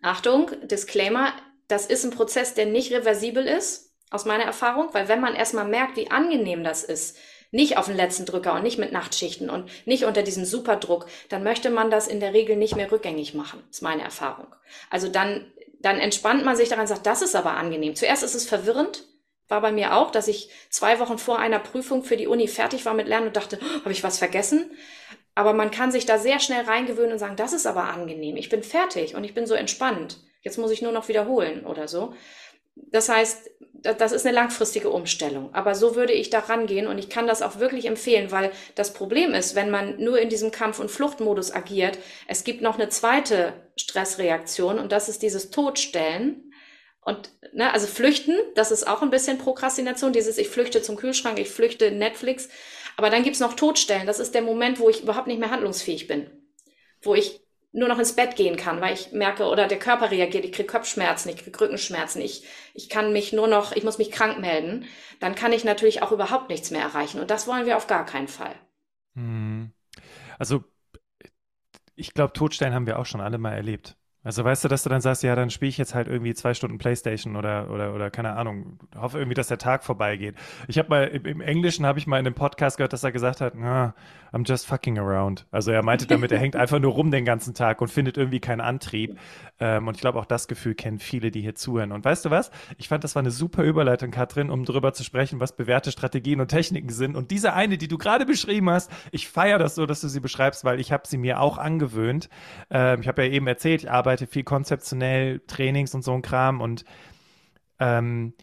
[0.02, 1.34] Achtung, Disclaimer,
[1.68, 5.68] das ist ein Prozess, der nicht reversibel ist, aus meiner Erfahrung, weil wenn man erstmal
[5.68, 7.18] merkt, wie angenehm das ist,
[7.51, 11.43] nicht auf den letzten Drücker und nicht mit Nachtschichten und nicht unter diesem Superdruck, dann
[11.43, 14.47] möchte man das in der Regel nicht mehr rückgängig machen, ist meine Erfahrung.
[14.89, 17.95] Also dann, dann entspannt man sich daran und sagt, das ist aber angenehm.
[17.95, 19.05] Zuerst ist es verwirrend,
[19.47, 22.86] war bei mir auch, dass ich zwei Wochen vor einer Prüfung für die Uni fertig
[22.86, 24.72] war mit Lernen und dachte, oh, habe ich was vergessen?
[25.36, 28.36] Aber man kann sich da sehr schnell reingewöhnen und sagen, das ist aber angenehm.
[28.36, 30.18] Ich bin fertig und ich bin so entspannt.
[30.42, 32.14] Jetzt muss ich nur noch wiederholen oder so.
[32.76, 35.54] Das heißt, das ist eine langfristige Umstellung.
[35.54, 38.94] Aber so würde ich da rangehen und ich kann das auch wirklich empfehlen, weil das
[38.94, 42.90] Problem ist, wenn man nur in diesem Kampf- und Fluchtmodus agiert, es gibt noch eine
[42.90, 46.52] zweite Stressreaktion und das ist dieses Todstellen.
[47.02, 51.40] Und ne, also flüchten, das ist auch ein bisschen Prokrastination, dieses ich flüchte zum Kühlschrank,
[51.40, 52.50] ich flüchte Netflix.
[52.98, 54.08] Aber dann gibt's noch Todstellen.
[54.08, 56.30] Das ist der Moment, wo ich überhaupt nicht mehr handlungsfähig bin.
[57.02, 60.45] Wo ich nur noch ins Bett gehen kann, weil ich merke, oder der Körper reagiert,
[60.45, 64.11] ich kriege Kopfschmerzen, ich kriege Rückenschmerzen, ich, ich kann mich nur noch, ich muss mich
[64.11, 64.86] krank melden,
[65.20, 67.20] dann kann ich natürlich auch überhaupt nichts mehr erreichen.
[67.20, 68.55] Und das wollen wir auf gar keinen Fall.
[69.15, 69.72] Hm.
[70.39, 70.63] Also
[71.95, 73.97] ich glaube, Todstellen haben wir auch schon alle mal erlebt.
[74.28, 76.54] Also weißt du, dass du dann sagst, ja, dann spiele ich jetzt halt irgendwie zwei
[76.54, 80.36] Stunden Playstation oder oder oder keine Ahnung, hoffe irgendwie, dass der Tag vorbeigeht.
[80.68, 83.40] Ich habe mal im, Englischen habe ich mal in einem Podcast gehört, dass er gesagt
[83.40, 83.96] hat, nah,
[84.34, 85.46] I'm just fucking around.
[85.52, 88.42] Also er meinte damit, er hängt einfach nur rum den ganzen Tag und findet irgendwie
[88.42, 89.18] keinen Antrieb.
[89.60, 91.91] Ähm, und ich glaube, auch das Gefühl kennen viele, die hier zuhören.
[91.91, 92.51] Und weißt du was?
[92.78, 96.39] Ich fand, das war eine super Überleitung, Katrin, um darüber zu sprechen, was bewährte Strategien
[96.41, 97.16] und Techniken sind.
[97.16, 100.20] Und diese eine, die du gerade beschrieben hast, ich feiere das so, dass du sie
[100.20, 102.30] beschreibst, weil ich habe sie mir auch angewöhnt.
[102.70, 106.62] Ähm, ich habe ja eben erzählt, ich arbeite viel konzeptionell, Trainings und so ein Kram
[106.62, 106.86] und
[107.80, 108.34] ähm,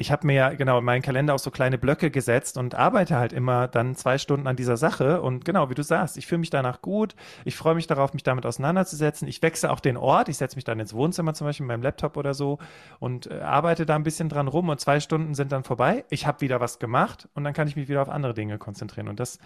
[0.00, 3.16] ich habe mir ja genau in meinen Kalender auch so kleine Blöcke gesetzt und arbeite
[3.16, 5.20] halt immer dann zwei Stunden an dieser Sache.
[5.20, 7.14] Und genau, wie du sagst, ich fühle mich danach gut.
[7.44, 9.28] Ich freue mich darauf, mich damit auseinanderzusetzen.
[9.28, 10.30] Ich wechsle auch den Ort.
[10.30, 12.58] Ich setze mich dann ins Wohnzimmer zum Beispiel mit meinem Laptop oder so
[12.98, 14.70] und äh, arbeite da ein bisschen dran rum.
[14.70, 16.06] Und zwei Stunden sind dann vorbei.
[16.08, 19.06] Ich habe wieder was gemacht und dann kann ich mich wieder auf andere Dinge konzentrieren.
[19.06, 19.38] Und das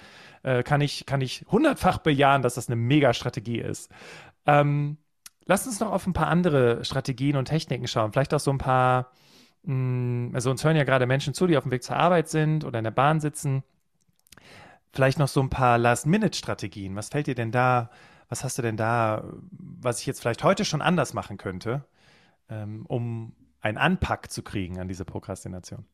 [0.45, 3.91] äh, kann ich kann ich hundertfach bejahen, dass das eine Mega-Strategie ist.
[4.47, 4.99] Ähm,
[5.47, 8.13] lass uns noch auf ein paar andere Strategien und Techniken schauen.
[8.13, 9.11] Vielleicht auch so ein paar
[9.65, 12.65] hm, also uns hören ja gerade Menschen zu, die auf dem Weg zur Arbeit sind
[12.65, 13.63] oder in der Bahn sitzen.
[14.93, 16.95] Vielleicht noch so ein paar Last-Minute-Strategien.
[16.97, 17.91] Was fällt dir denn da,
[18.29, 21.85] was hast du denn da, was ich jetzt vielleicht heute schon anders machen könnte,
[22.49, 25.85] ähm, um einen Anpack zu kriegen an diese Prokrastination?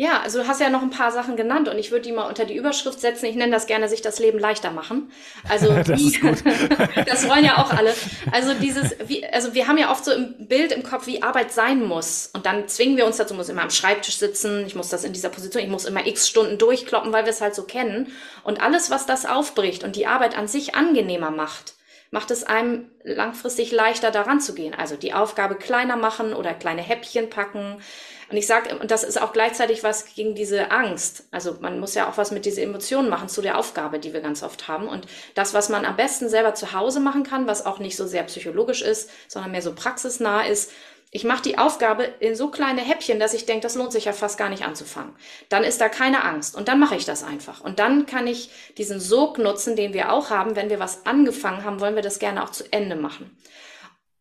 [0.00, 2.28] Ja, also du hast ja noch ein paar Sachen genannt und ich würde die mal
[2.28, 3.26] unter die Überschrift setzen.
[3.26, 5.10] Ich nenne das gerne sich das Leben leichter machen.
[5.48, 6.12] Also das, wie,
[7.04, 7.92] das wollen ja auch alle.
[8.30, 11.50] Also dieses, wie, also wir haben ja oft so im Bild im Kopf, wie Arbeit
[11.50, 12.30] sein muss.
[12.32, 15.12] Und dann zwingen wir uns dazu, muss immer am Schreibtisch sitzen, ich muss das in
[15.12, 18.12] dieser Position, ich muss immer x Stunden durchkloppen, weil wir es halt so kennen.
[18.44, 21.74] Und alles, was das aufbricht und die Arbeit an sich angenehmer macht,
[22.12, 24.74] macht es einem langfristig leichter daran zu gehen.
[24.74, 27.78] Also die Aufgabe kleiner machen oder kleine Häppchen packen
[28.30, 31.24] und ich sage, und das ist auch gleichzeitig was gegen diese Angst.
[31.30, 34.20] Also man muss ja auch was mit diesen Emotionen machen zu der Aufgabe, die wir
[34.20, 34.86] ganz oft haben.
[34.86, 38.06] Und das, was man am besten selber zu Hause machen kann, was auch nicht so
[38.06, 40.70] sehr psychologisch ist, sondern mehr so praxisnah ist,
[41.10, 44.12] ich mache die Aufgabe in so kleine Häppchen, dass ich denke, das lohnt sich ja
[44.12, 45.16] fast gar nicht anzufangen.
[45.48, 47.62] Dann ist da keine Angst und dann mache ich das einfach.
[47.62, 50.54] Und dann kann ich diesen Sog nutzen, den wir auch haben.
[50.54, 53.34] Wenn wir was angefangen haben, wollen wir das gerne auch zu Ende machen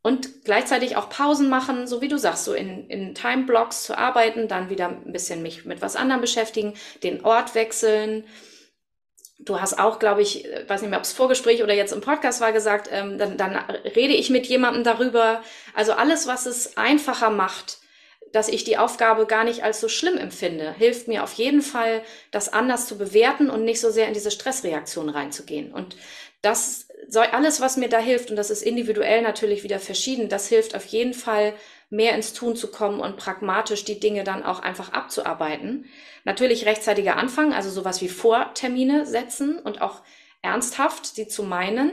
[0.02, 4.48] und gleichzeitig auch Pausen machen, so wie du sagst, so in, in Time-Blocks zu arbeiten,
[4.48, 8.24] dann wieder ein bisschen mich mit was anderem beschäftigen, den Ort wechseln.
[9.40, 12.02] Du hast auch, glaube ich, äh, weiß nicht mehr, ob es Vorgespräch oder jetzt im
[12.02, 15.42] Podcast war, gesagt, ähm, dann, dann rede ich mit jemandem darüber.
[15.74, 17.80] Also alles, was es einfacher macht,
[18.32, 22.02] dass ich die Aufgabe gar nicht als so schlimm empfinde, hilft mir auf jeden Fall,
[22.32, 25.72] das anders zu bewerten und nicht so sehr in diese Stressreaktion reinzugehen.
[25.72, 25.96] Und
[26.42, 30.76] das alles, was mir da hilft, und das ist individuell natürlich wieder verschieden, das hilft
[30.76, 31.54] auf jeden Fall,
[31.90, 35.86] mehr ins Tun zu kommen und pragmatisch die Dinge dann auch einfach abzuarbeiten.
[36.26, 40.02] Natürlich rechtzeitiger Anfang, also sowas wie Vortermine setzen und auch
[40.42, 41.92] ernsthaft sie zu meinen.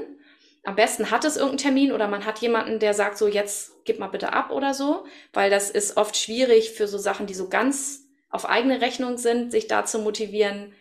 [0.64, 3.98] Am besten hat es irgendeinen Termin oder man hat jemanden, der sagt so, jetzt gib
[3.98, 7.48] mal bitte ab oder so, weil das ist oft schwierig für so Sachen, die so
[7.48, 10.72] ganz auf eigene Rechnung sind, sich da zu motivieren,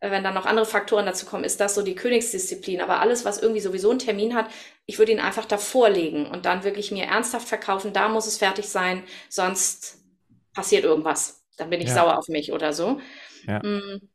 [0.00, 2.80] wenn dann noch andere Faktoren dazu kommen, ist das so die Königsdisziplin.
[2.80, 4.46] Aber alles, was irgendwie sowieso einen Termin hat,
[4.86, 8.38] ich würde ihn einfach davor legen und dann wirklich mir ernsthaft verkaufen, da muss es
[8.38, 9.98] fertig sein, sonst
[10.54, 11.44] passiert irgendwas.
[11.58, 11.94] Dann bin ich ja.
[11.94, 13.00] sauer auf mich oder so.
[13.46, 13.60] Ja.
[13.62, 14.08] Mhm.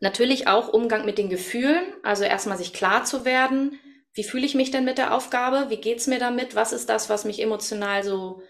[0.00, 3.78] Natürlich auch Umgang mit den Gefühlen, also erstmal sich klar zu werden,
[4.12, 7.08] wie fühle ich mich denn mit der Aufgabe, wie geht's mir damit, was ist das,
[7.08, 8.42] was mich emotional so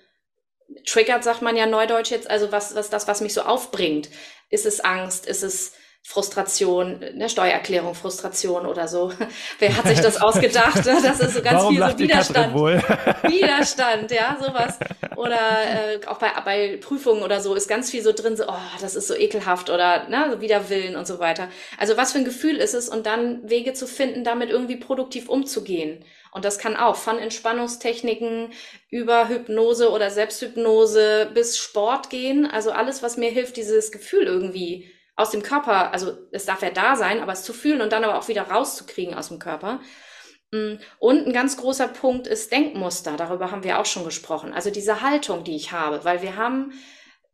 [0.87, 4.09] triggert, sagt man ja neudeutsch jetzt, also was, was das, was mich so aufbringt.
[4.49, 5.73] Ist es Angst, ist es
[6.09, 9.13] Frustration, eine Steuererklärung, Frustration oder so.
[9.59, 10.77] Wer hat sich das ausgedacht?
[10.87, 12.55] Das ist so ganz Warum viel so Widerstand.
[13.25, 14.79] Widerstand, ja, sowas.
[15.17, 18.55] Oder äh, auch bei, bei Prüfungen oder so ist ganz viel so drin, so, oh,
[18.81, 21.49] das ist so ekelhaft oder ne, so Widerwillen und so weiter.
[21.77, 25.29] Also was für ein Gefühl ist es und dann Wege zu finden, damit irgendwie produktiv
[25.29, 26.05] umzugehen.
[26.31, 28.53] Und das kann auch von Entspannungstechniken
[28.91, 32.47] über Hypnose oder Selbsthypnose bis Sport gehen.
[32.47, 36.71] Also alles, was mir hilft, dieses Gefühl irgendwie aus dem Körper, also es darf ja
[36.71, 39.81] da sein, aber es zu fühlen und dann aber auch wieder rauszukriegen aus dem Körper.
[40.53, 43.17] Mm, und ein ganz großer Punkt ist Denkmuster.
[43.17, 44.53] Darüber haben wir auch schon gesprochen.
[44.53, 46.73] Also diese Haltung, die ich habe, weil wir haben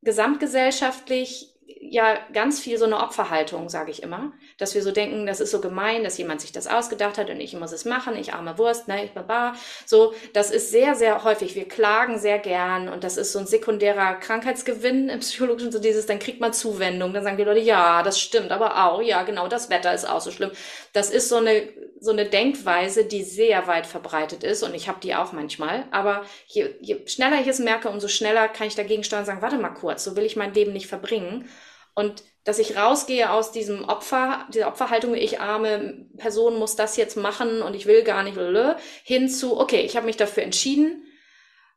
[0.02, 1.51] gesamtgesellschaftlich
[1.84, 5.50] ja ganz viel so eine Opferhaltung, sage ich immer, dass wir so denken, das ist
[5.50, 8.56] so gemein, dass jemand sich das ausgedacht hat und ich muss es machen, ich arme
[8.56, 9.54] Wurst, ne, ich baba.
[9.84, 11.56] So, das ist sehr, sehr häufig.
[11.56, 16.06] Wir klagen sehr gern und das ist so ein sekundärer Krankheitsgewinn im Psychologischen, so dieses,
[16.06, 19.48] dann kriegt man Zuwendung, dann sagen die Leute, ja, das stimmt, aber auch, ja, genau,
[19.48, 20.52] das Wetter ist auch so schlimm.
[20.92, 21.62] Das ist so eine
[22.02, 25.84] so eine Denkweise, die sehr weit verbreitet ist und ich habe die auch manchmal.
[25.92, 29.40] Aber je, je schneller ich es merke, umso schneller kann ich dagegen steuern und sagen,
[29.42, 31.48] warte mal kurz, so will ich mein Leben nicht verbringen.
[31.94, 37.16] Und dass ich rausgehe aus diesem Opfer, dieser Opferhaltung, ich arme Person muss das jetzt
[37.16, 38.38] machen und ich will gar nicht,
[39.04, 41.04] hin zu, okay, ich habe mich dafür entschieden.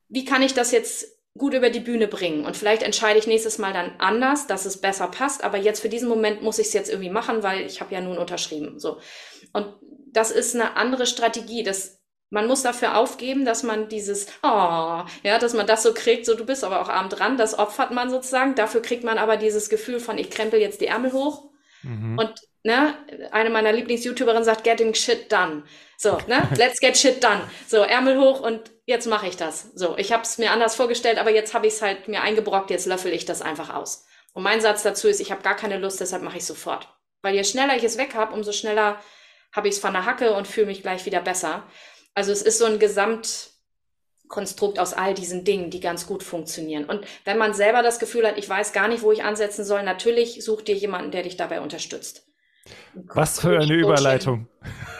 [0.07, 1.07] Wie kann ich das jetzt
[1.37, 2.45] gut über die Bühne bringen?
[2.45, 5.43] Und vielleicht entscheide ich nächstes Mal dann anders, dass es besser passt.
[5.43, 8.01] Aber jetzt für diesen Moment muss ich es jetzt irgendwie machen, weil ich habe ja
[8.01, 8.79] nun unterschrieben.
[8.79, 8.99] So.
[9.53, 9.67] Und
[10.11, 11.63] das ist eine andere Strategie.
[11.63, 11.99] Das
[12.35, 16.35] man muss dafür aufgeben, dass man dieses, oh, ja, dass man das so kriegt, so
[16.35, 18.55] du bist aber auch arm dran, das opfert man sozusagen.
[18.55, 21.49] Dafür kriegt man aber dieses Gefühl von, ich krempel jetzt die Ärmel hoch.
[21.83, 22.19] Mhm.
[22.19, 22.33] Und
[22.63, 22.93] ne,
[23.31, 25.63] eine meiner Lieblings-YouTuberinnen sagt, getting shit done.
[25.97, 27.39] So, ne, let's get shit done.
[27.67, 29.71] So, Ärmel hoch und jetzt mache ich das.
[29.73, 32.69] So, ich habe es mir anders vorgestellt, aber jetzt habe ich es halt mir eingebrockt,
[32.69, 34.05] jetzt löffel ich das einfach aus.
[34.33, 36.89] Und mein Satz dazu ist, ich habe gar keine Lust, deshalb mache ich sofort.
[37.21, 38.99] Weil je schneller ich es weg habe, umso schneller
[39.53, 41.63] habe ich es von der Hacke und fühle mich gleich wieder besser.
[42.15, 46.85] Also es ist so ein Gesamtkonstrukt aus all diesen Dingen, die ganz gut funktionieren.
[46.85, 49.83] Und wenn man selber das Gefühl hat, ich weiß gar nicht, wo ich ansetzen soll,
[49.83, 52.24] natürlich such dir jemanden, der dich dabei unterstützt.
[53.13, 54.47] Was für eine Überleitung.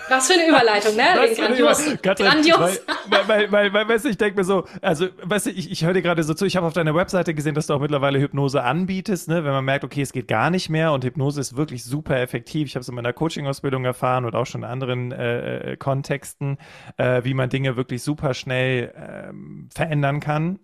[0.09, 1.03] Was für eine Überleitung, ne?
[1.15, 2.01] Was Grandios.
[2.01, 2.81] Katrin, Grandios.
[3.07, 5.83] Weil, weil, weil, weil, weißt du, ich denke mir so, also, weißt du, ich, ich
[5.83, 8.19] höre dir gerade so zu, ich habe auf deiner Webseite gesehen, dass du auch mittlerweile
[8.19, 9.43] Hypnose anbietest, ne?
[9.43, 12.67] Wenn man merkt, okay, es geht gar nicht mehr und Hypnose ist wirklich super effektiv.
[12.67, 16.57] Ich habe es in meiner Coaching-Ausbildung erfahren und auch schon in anderen äh, äh Kontexten,
[16.97, 19.33] äh, wie man Dinge wirklich super schnell äh,
[19.73, 20.59] verändern kann.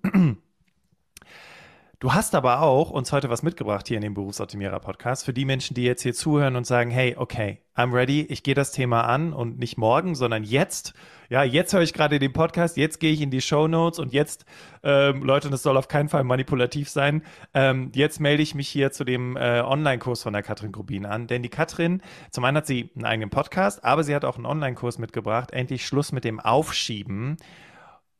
[2.01, 5.45] Du hast aber auch uns heute was mitgebracht hier in dem Berufsoptimierer Podcast für die
[5.45, 9.01] Menschen, die jetzt hier zuhören und sagen, hey, okay, I'm ready, ich gehe das Thema
[9.01, 10.95] an und nicht morgen, sondern jetzt.
[11.29, 14.13] Ja, jetzt höre ich gerade den Podcast, jetzt gehe ich in die Show Notes und
[14.13, 14.45] jetzt,
[14.81, 17.21] ähm, Leute, das soll auf keinen Fall manipulativ sein,
[17.53, 21.27] ähm, jetzt melde ich mich hier zu dem äh, Online-Kurs von der Katrin Grubin an,
[21.27, 24.47] denn die Katrin, zum einen hat sie einen eigenen Podcast, aber sie hat auch einen
[24.47, 27.37] Online-Kurs mitgebracht, endlich Schluss mit dem Aufschieben.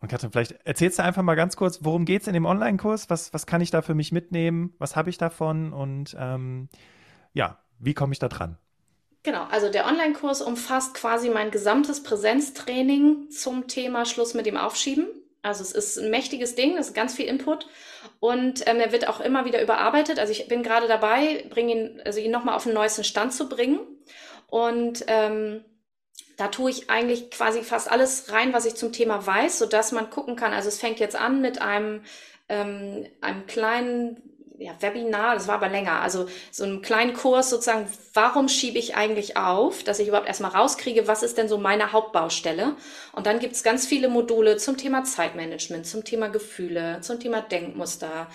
[0.02, 3.10] Und Katrin, vielleicht erzählst du einfach mal ganz kurz, worum geht es in dem Online-Kurs?
[3.12, 4.74] Was, was kann ich da für mich mitnehmen?
[4.80, 5.72] Was habe ich davon?
[5.74, 6.70] Und ähm,
[7.34, 8.58] ja, wie komme ich da dran?
[9.24, 15.06] Genau, also der Online-Kurs umfasst quasi mein gesamtes Präsenztraining zum Thema Schluss mit dem Aufschieben.
[15.43, 17.68] Also es ist ein mächtiges Ding, es ist ganz viel Input
[18.20, 20.20] und ähm, er wird auch immer wieder überarbeitet.
[20.20, 23.47] Also ich bin gerade dabei, bring ihn, also ihn nochmal auf den neuesten Stand zu
[23.47, 23.80] bringen.
[24.47, 25.64] Und ähm,
[26.41, 29.91] da tue ich eigentlich quasi fast alles rein, was ich zum Thema weiß, so dass
[29.91, 30.53] man gucken kann.
[30.53, 32.01] Also es fängt jetzt an mit einem,
[32.49, 34.23] ähm, einem kleinen
[34.57, 38.95] ja, Webinar, das war aber länger, also so einem kleinen Kurs sozusagen, warum schiebe ich
[38.95, 42.75] eigentlich auf, dass ich überhaupt erstmal rauskriege, was ist denn so meine Hauptbaustelle.
[43.13, 47.41] Und dann gibt es ganz viele Module zum Thema Zeitmanagement, zum Thema Gefühle, zum Thema
[47.41, 48.27] Denkmuster,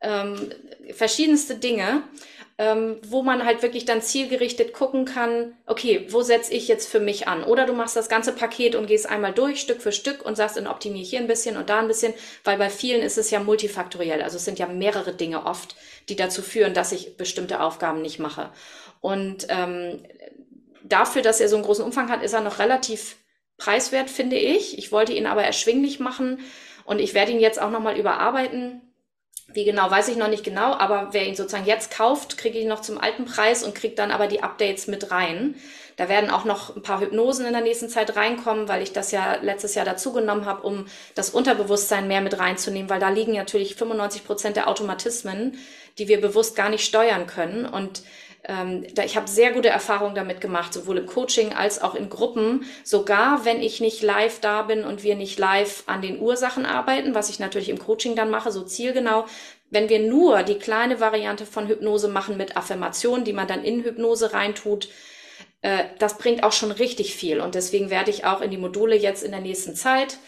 [0.00, 0.50] ähm,
[0.92, 2.02] verschiedenste Dinge
[2.56, 7.00] ähm, wo man halt wirklich dann zielgerichtet gucken kann, okay, wo setze ich jetzt für
[7.00, 7.42] mich an?
[7.42, 10.56] Oder du machst das ganze Paket und gehst einmal durch, Stück für Stück und sagst,
[10.56, 12.14] dann optimiere hier ein bisschen und da ein bisschen,
[12.44, 14.22] weil bei vielen ist es ja multifaktoriell.
[14.22, 15.74] Also es sind ja mehrere Dinge oft,
[16.08, 18.50] die dazu führen, dass ich bestimmte Aufgaben nicht mache.
[19.00, 20.04] Und ähm,
[20.84, 23.16] dafür, dass er so einen großen Umfang hat, ist er noch relativ
[23.56, 24.78] preiswert, finde ich.
[24.78, 26.38] Ich wollte ihn aber erschwinglich machen
[26.84, 28.80] und ich werde ihn jetzt auch nochmal überarbeiten
[29.52, 32.66] wie genau, weiß ich noch nicht genau, aber wer ihn sozusagen jetzt kauft, kriege ich
[32.66, 35.54] noch zum alten Preis und kriegt dann aber die Updates mit rein.
[35.96, 39.12] Da werden auch noch ein paar Hypnosen in der nächsten Zeit reinkommen, weil ich das
[39.12, 43.76] ja letztes Jahr dazugenommen habe, um das Unterbewusstsein mehr mit reinzunehmen, weil da liegen natürlich
[43.76, 45.56] 95 Prozent der Automatismen,
[45.98, 47.64] die wir bewusst gar nicht steuern können.
[47.64, 48.02] Und
[48.46, 52.10] ähm, da, ich habe sehr gute Erfahrungen damit gemacht, sowohl im Coaching als auch in
[52.10, 52.64] Gruppen.
[52.82, 57.14] Sogar wenn ich nicht live da bin und wir nicht live an den Ursachen arbeiten,
[57.14, 59.24] was ich natürlich im Coaching dann mache, so zielgenau.
[59.70, 63.82] Wenn wir nur die kleine Variante von Hypnose machen mit Affirmationen, die man dann in
[63.82, 64.88] Hypnose reintut,
[65.62, 67.40] äh, das bringt auch schon richtig viel.
[67.40, 70.18] Und deswegen werde ich auch in die Module jetzt in der nächsten Zeit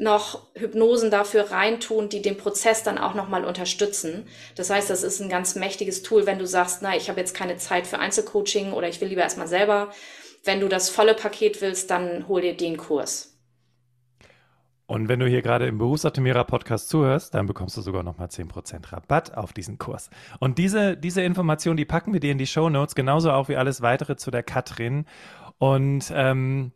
[0.00, 4.26] noch Hypnosen dafür reintun, die den Prozess dann auch nochmal unterstützen.
[4.56, 7.34] Das heißt, das ist ein ganz mächtiges Tool, wenn du sagst, na, ich habe jetzt
[7.34, 9.90] keine Zeit für Einzelcoaching oder ich will lieber erstmal selber.
[10.42, 13.38] Wenn du das volle Paket willst, dann hol dir den Kurs.
[14.86, 18.92] Und wenn du hier gerade im Berufsoptimierer Podcast zuhörst, dann bekommst du sogar nochmal 10%
[18.92, 20.08] Rabatt auf diesen Kurs.
[20.40, 23.56] Und diese, diese Information, die packen wir dir in die Show Notes, genauso auch wie
[23.56, 25.04] alles weitere zu der Katrin.
[25.58, 26.72] Und ähm,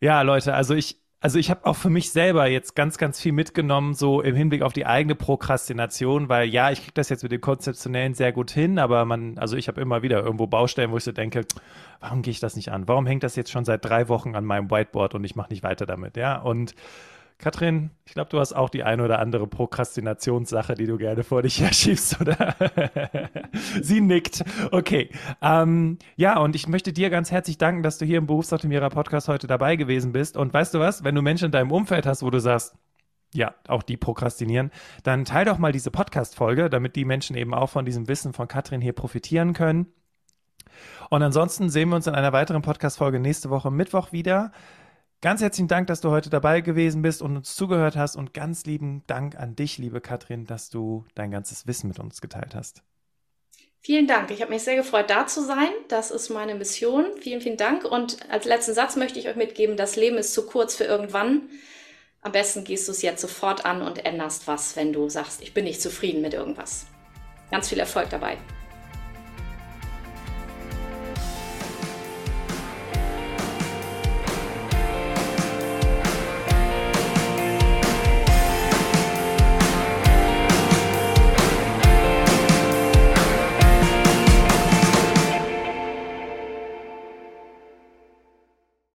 [0.00, 3.32] ja, Leute, also ich, also ich habe auch für mich selber jetzt ganz, ganz viel
[3.32, 7.30] mitgenommen, so im Hinblick auf die eigene Prokrastination, weil ja, ich kriege das jetzt mit
[7.30, 10.96] dem Konzeptionellen sehr gut hin, aber man, also ich habe immer wieder irgendwo Baustellen, wo
[10.96, 11.44] ich so denke,
[12.00, 12.88] warum gehe ich das nicht an?
[12.88, 15.62] Warum hängt das jetzt schon seit drei Wochen an meinem Whiteboard und ich mache nicht
[15.62, 16.36] weiter damit, ja?
[16.38, 16.74] Und
[17.40, 21.40] Katrin, ich glaube, du hast auch die eine oder andere Prokrastinationssache, die du gerne vor
[21.40, 22.54] dich herschiebst, oder?
[23.80, 24.44] Sie nickt.
[24.70, 25.08] Okay.
[25.40, 29.28] Ähm, ja, und ich möchte dir ganz herzlich danken, dass du hier im Berufsoptimierer Podcast
[29.28, 30.36] heute dabei gewesen bist.
[30.36, 31.02] Und weißt du was?
[31.02, 32.74] Wenn du Menschen in deinem Umfeld hast, wo du sagst,
[33.32, 34.70] ja, auch die prokrastinieren,
[35.02, 38.48] dann teil doch mal diese Podcast-Folge, damit die Menschen eben auch von diesem Wissen von
[38.48, 39.86] Katrin hier profitieren können.
[41.08, 44.52] Und ansonsten sehen wir uns in einer weiteren Podcast-Folge nächste Woche Mittwoch wieder.
[45.22, 48.64] Ganz herzlichen Dank, dass du heute dabei gewesen bist und uns zugehört hast und ganz
[48.64, 52.82] lieben Dank an dich, liebe Katrin, dass du dein ganzes Wissen mit uns geteilt hast.
[53.82, 54.30] Vielen Dank.
[54.30, 55.68] Ich habe mich sehr gefreut, da zu sein.
[55.88, 57.04] Das ist meine Mission.
[57.20, 57.84] Vielen, vielen Dank.
[57.84, 61.42] Und als letzten Satz möchte ich euch mitgeben, das Leben ist zu kurz für irgendwann.
[62.22, 65.52] Am besten gehst du es jetzt sofort an und änderst was, wenn du sagst, ich
[65.52, 66.86] bin nicht zufrieden mit irgendwas.
[67.50, 68.38] Ganz viel Erfolg dabei.